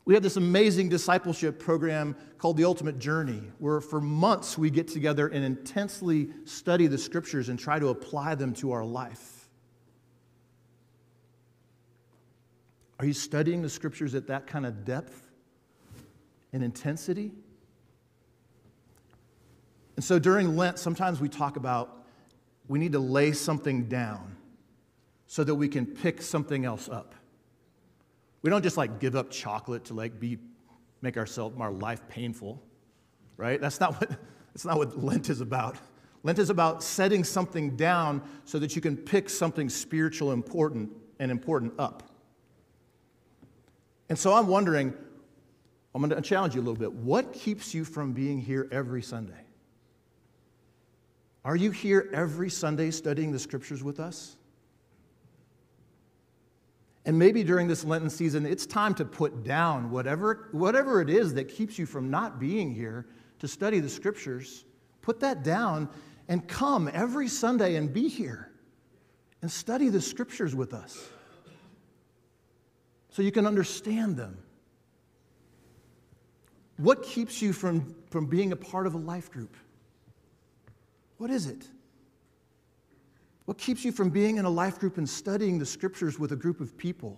We 0.05 0.13
have 0.13 0.21
this 0.21 0.37
amazing 0.37 0.89
discipleship 0.89 1.59
program 1.59 2.15
called 2.37 2.57
The 2.57 2.65
Ultimate 2.65 2.99
Journey, 2.99 3.41
where 3.57 3.81
for 3.81 3.99
months 3.99 4.55
we 4.55 4.69
get 4.69 4.87
together 4.87 5.27
and 5.27 5.43
intensely 5.43 6.29
study 6.45 6.85
the 6.85 6.97
scriptures 6.97 7.49
and 7.49 7.57
try 7.57 7.79
to 7.79 7.87
apply 7.87 8.35
them 8.35 8.53
to 8.55 8.71
our 8.71 8.85
life. 8.85 9.34
Are 12.99 13.05
you 13.05 13.13
studying 13.13 13.61
the 13.61 13.69
scriptures 13.69 14.15
at 14.15 14.27
that 14.27 14.47
kind 14.47 14.65
of 14.65 14.85
depth 14.85 15.29
and 16.53 16.63
intensity? 16.63 17.31
And 19.95 20.03
so 20.03 20.19
during 20.19 20.55
Lent, 20.55 20.79
sometimes 20.79 21.19
we 21.19 21.29
talk 21.29 21.57
about 21.57 22.05
we 22.67 22.79
need 22.79 22.93
to 22.93 22.99
lay 22.99 23.31
something 23.31 23.87
down 23.87 24.35
so 25.27 25.43
that 25.43 25.55
we 25.55 25.67
can 25.67 25.85
pick 25.85 26.21
something 26.21 26.65
else 26.65 26.89
up. 26.89 27.15
We 28.41 28.49
don't 28.49 28.63
just 28.63 28.77
like 28.77 28.99
give 28.99 29.15
up 29.15 29.31
chocolate 29.31 29.85
to 29.85 29.93
like 29.93 30.19
be 30.19 30.37
make 31.01 31.17
ourselves 31.17 31.55
our 31.59 31.71
life 31.71 32.07
painful, 32.07 32.61
right? 33.37 33.59
That's 33.59 33.79
not 33.79 33.99
what 33.99 34.17
that's 34.53 34.65
not 34.65 34.77
what 34.77 35.03
Lent 35.03 35.29
is 35.29 35.41
about. 35.41 35.77
Lent 36.23 36.39
is 36.39 36.49
about 36.49 36.81
setting 36.81 37.23
something 37.23 37.75
down 37.75 38.21
so 38.45 38.57
that 38.59 38.75
you 38.75 38.81
can 38.81 38.97
pick 38.97 39.29
something 39.29 39.69
spiritual 39.69 40.31
important 40.31 40.89
and 41.19 41.29
important 41.29 41.73
up. 41.77 42.14
And 44.09 44.17
so 44.17 44.33
I'm 44.33 44.47
wondering, 44.47 44.93
I'm 45.93 46.01
going 46.01 46.21
to 46.21 46.27
challenge 46.27 46.55
you 46.55 46.61
a 46.61 46.63
little 46.63 46.75
bit. 46.75 46.91
What 46.91 47.33
keeps 47.33 47.73
you 47.73 47.85
from 47.85 48.13
being 48.13 48.39
here 48.39 48.67
every 48.71 49.01
Sunday? 49.01 49.33
Are 51.43 51.55
you 51.55 51.71
here 51.71 52.09
every 52.13 52.49
Sunday 52.49 52.91
studying 52.91 53.31
the 53.31 53.39
scriptures 53.39 53.83
with 53.83 53.99
us? 53.99 54.35
And 57.05 57.19
maybe 57.19 57.43
during 57.43 57.67
this 57.67 57.83
Lenten 57.83 58.09
season, 58.09 58.45
it's 58.47 58.65
time 58.65 58.95
to 58.95 59.05
put 59.05 59.43
down 59.43 59.91
whatever, 59.91 60.49
whatever 60.51 61.01
it 61.01 61.09
is 61.09 61.35
that 61.35 61.45
keeps 61.45 61.77
you 61.77 61.85
from 61.85 62.09
not 62.09 62.39
being 62.39 62.73
here 62.73 63.05
to 63.39 63.47
study 63.47 63.79
the 63.79 63.89
scriptures. 63.89 64.65
Put 65.03 65.19
that 65.19 65.43
down 65.43 65.87
and 66.27 66.47
come 66.47 66.89
every 66.91 67.27
Sunday 67.27 67.75
and 67.75 67.93
be 67.93 68.07
here 68.07 68.51
and 69.43 69.51
study 69.51 69.89
the 69.89 70.01
scriptures 70.01 70.55
with 70.55 70.73
us 70.73 71.09
so 73.15 73.21
you 73.21 73.31
can 73.31 73.47
understand 73.47 74.17
them. 74.17 74.37
What 76.75 77.01
keeps 77.01 77.41
you 77.41 77.53
from, 77.53 77.95
from 78.09 78.25
being 78.25 78.51
a 78.51 78.57
part 78.57 78.87
of 78.87 78.93
a 78.93 78.97
life 78.97 79.31
group? 79.31 79.55
What 81.15 81.29
is 81.29 81.47
it? 81.47 81.65
What 83.45 83.57
keeps 83.57 83.85
you 83.85 83.93
from 83.93 84.09
being 84.09 84.35
in 84.35 84.43
a 84.43 84.49
life 84.49 84.79
group 84.79 84.97
and 84.97 85.07
studying 85.07 85.57
the 85.57 85.65
scriptures 85.65 86.19
with 86.19 86.33
a 86.33 86.35
group 86.35 86.59
of 86.59 86.77
people? 86.77 87.17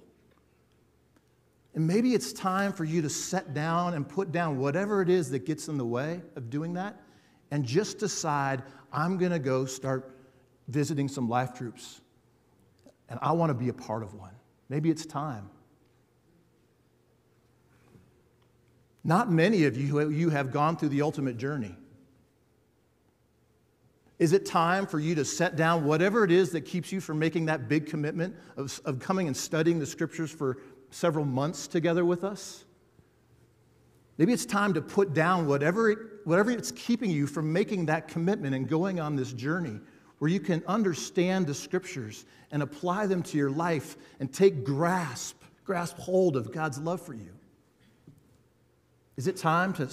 And 1.74 1.88
maybe 1.88 2.14
it's 2.14 2.32
time 2.32 2.74
for 2.74 2.84
you 2.84 3.02
to 3.02 3.10
set 3.10 3.56
down 3.56 3.96
and 3.96 4.08
put 4.08 4.32
down 4.32 4.60
whatever 4.60 5.02
it 5.02 5.10
is 5.10 5.32
that 5.32 5.48
gets 5.48 5.68
in 5.68 5.80
the 5.80 5.86
way 5.86 6.22
of 6.36 6.52
doing 6.52 6.74
that 6.74 7.02
and 7.50 7.66
just 7.66 7.98
decide, 7.98 8.62
I'm 8.94 9.18
going 9.18 9.32
to 9.32 9.40
go 9.40 9.66
start 9.66 10.16
visiting 10.68 11.08
some 11.08 11.28
life 11.28 11.56
groups 11.56 12.02
and 13.10 13.18
I 13.20 13.32
want 13.32 13.50
to 13.50 13.56
be 13.56 13.70
a 13.70 13.74
part 13.74 14.04
of 14.04 14.14
one. 14.14 14.36
Maybe 14.70 14.92
it's 14.92 15.08
time. 15.08 15.50
Not 19.08 19.32
many 19.32 19.64
of 19.64 19.78
you, 19.78 20.10
you 20.10 20.30
have 20.32 20.52
gone 20.52 20.76
through 20.76 20.90
the 20.90 21.02
ultimate 21.02 21.38
journey. 21.38 21.74
Is 24.20 24.34
it 24.34 24.46
time 24.46 24.86
for 24.86 25.00
you 25.00 25.16
to 25.16 25.24
set 25.24 25.56
down 25.56 25.86
whatever 25.86 26.26
it 26.26 26.32
is 26.32 26.50
that 26.52 26.62
keeps 26.62 26.92
you 26.92 27.00
from 27.00 27.18
making 27.18 27.46
that 27.46 27.70
big 27.70 27.86
commitment 27.86 28.36
of, 28.58 28.82
of 28.84 29.00
coming 29.00 29.28
and 29.28 29.38
studying 29.38 29.80
the 29.80 29.86
scriptures 29.86 30.30
for 30.30 30.58
several 30.92 31.24
months 31.24 31.68
together 31.68 32.04
with 32.04 32.26
us? 32.26 32.66
Maybe 34.18 34.34
it's 34.34 34.46
time 34.46 34.74
to 34.74 34.82
put 34.82 35.14
down 35.14 35.48
whatever, 35.48 35.90
it, 35.90 36.00
whatever 36.26 36.52
it's 36.52 36.74
keeping 36.74 37.10
you 37.10 37.28
from 37.28 37.54
making 37.54 37.86
that 37.86 38.10
commitment 38.10 38.56
and 38.56 38.68
going 38.68 39.00
on 39.00 39.16
this 39.16 39.32
journey 39.32 39.80
where 40.20 40.30
you 40.30 40.42
can 40.42 40.62
understand 40.68 41.48
the 41.48 41.54
scriptures 41.54 42.26
and 42.52 42.62
apply 42.62 43.06
them 43.06 43.24
to 43.24 43.38
your 43.38 43.52
life 43.52 43.96
and 44.20 44.34
take 44.34 44.66
grasp, 44.66 45.42
grasp 45.64 45.98
hold 45.98 46.36
of 46.36 46.52
God's 46.52 46.80
love 46.80 47.02
for 47.02 47.14
you. 47.14 47.37
Is 49.18 49.28
it 49.28 49.36
time 49.36 49.74
to, 49.74 49.90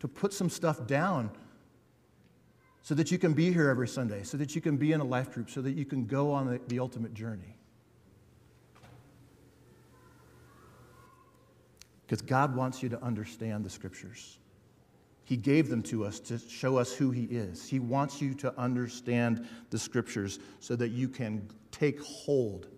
to 0.00 0.08
put 0.08 0.32
some 0.32 0.48
stuff 0.48 0.86
down 0.86 1.30
so 2.82 2.94
that 2.94 3.10
you 3.10 3.18
can 3.18 3.34
be 3.34 3.52
here 3.52 3.68
every 3.68 3.88
Sunday, 3.88 4.22
so 4.22 4.36
that 4.38 4.54
you 4.54 4.60
can 4.60 4.76
be 4.76 4.92
in 4.92 5.00
a 5.00 5.04
life 5.04 5.32
group, 5.32 5.50
so 5.50 5.60
that 5.60 5.72
you 5.72 5.84
can 5.84 6.06
go 6.06 6.32
on 6.32 6.46
the, 6.46 6.60
the 6.68 6.78
ultimate 6.78 7.12
journey. 7.12 7.58
Because 12.06 12.22
God 12.22 12.56
wants 12.56 12.82
you 12.82 12.88
to 12.88 13.02
understand 13.02 13.64
the 13.64 13.68
scriptures. 13.68 14.38
He 15.24 15.36
gave 15.36 15.68
them 15.68 15.82
to 15.82 16.06
us 16.06 16.20
to 16.20 16.38
show 16.38 16.78
us 16.78 16.94
who 16.94 17.10
He 17.10 17.24
is. 17.24 17.68
He 17.68 17.80
wants 17.80 18.22
you 18.22 18.32
to 18.36 18.58
understand 18.58 19.46
the 19.68 19.78
scriptures 19.78 20.38
so 20.60 20.74
that 20.76 20.88
you 20.88 21.08
can 21.08 21.46
take 21.70 22.00
hold 22.00 22.68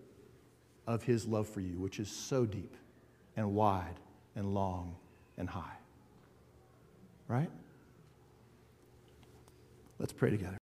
of 0.89 1.05
His 1.05 1.27
love 1.27 1.49
for 1.49 1.61
you, 1.61 1.79
which 1.79 2.01
is 2.01 2.11
so 2.11 2.45
deep 2.45 2.77
and 3.37 3.55
wide 3.55 4.01
and 4.35 4.53
long 4.53 4.97
and 5.39 5.49
high. 5.49 5.80
Right? 7.31 7.49
Let's 10.01 10.13
pray 10.13 10.31
together. 10.31 10.60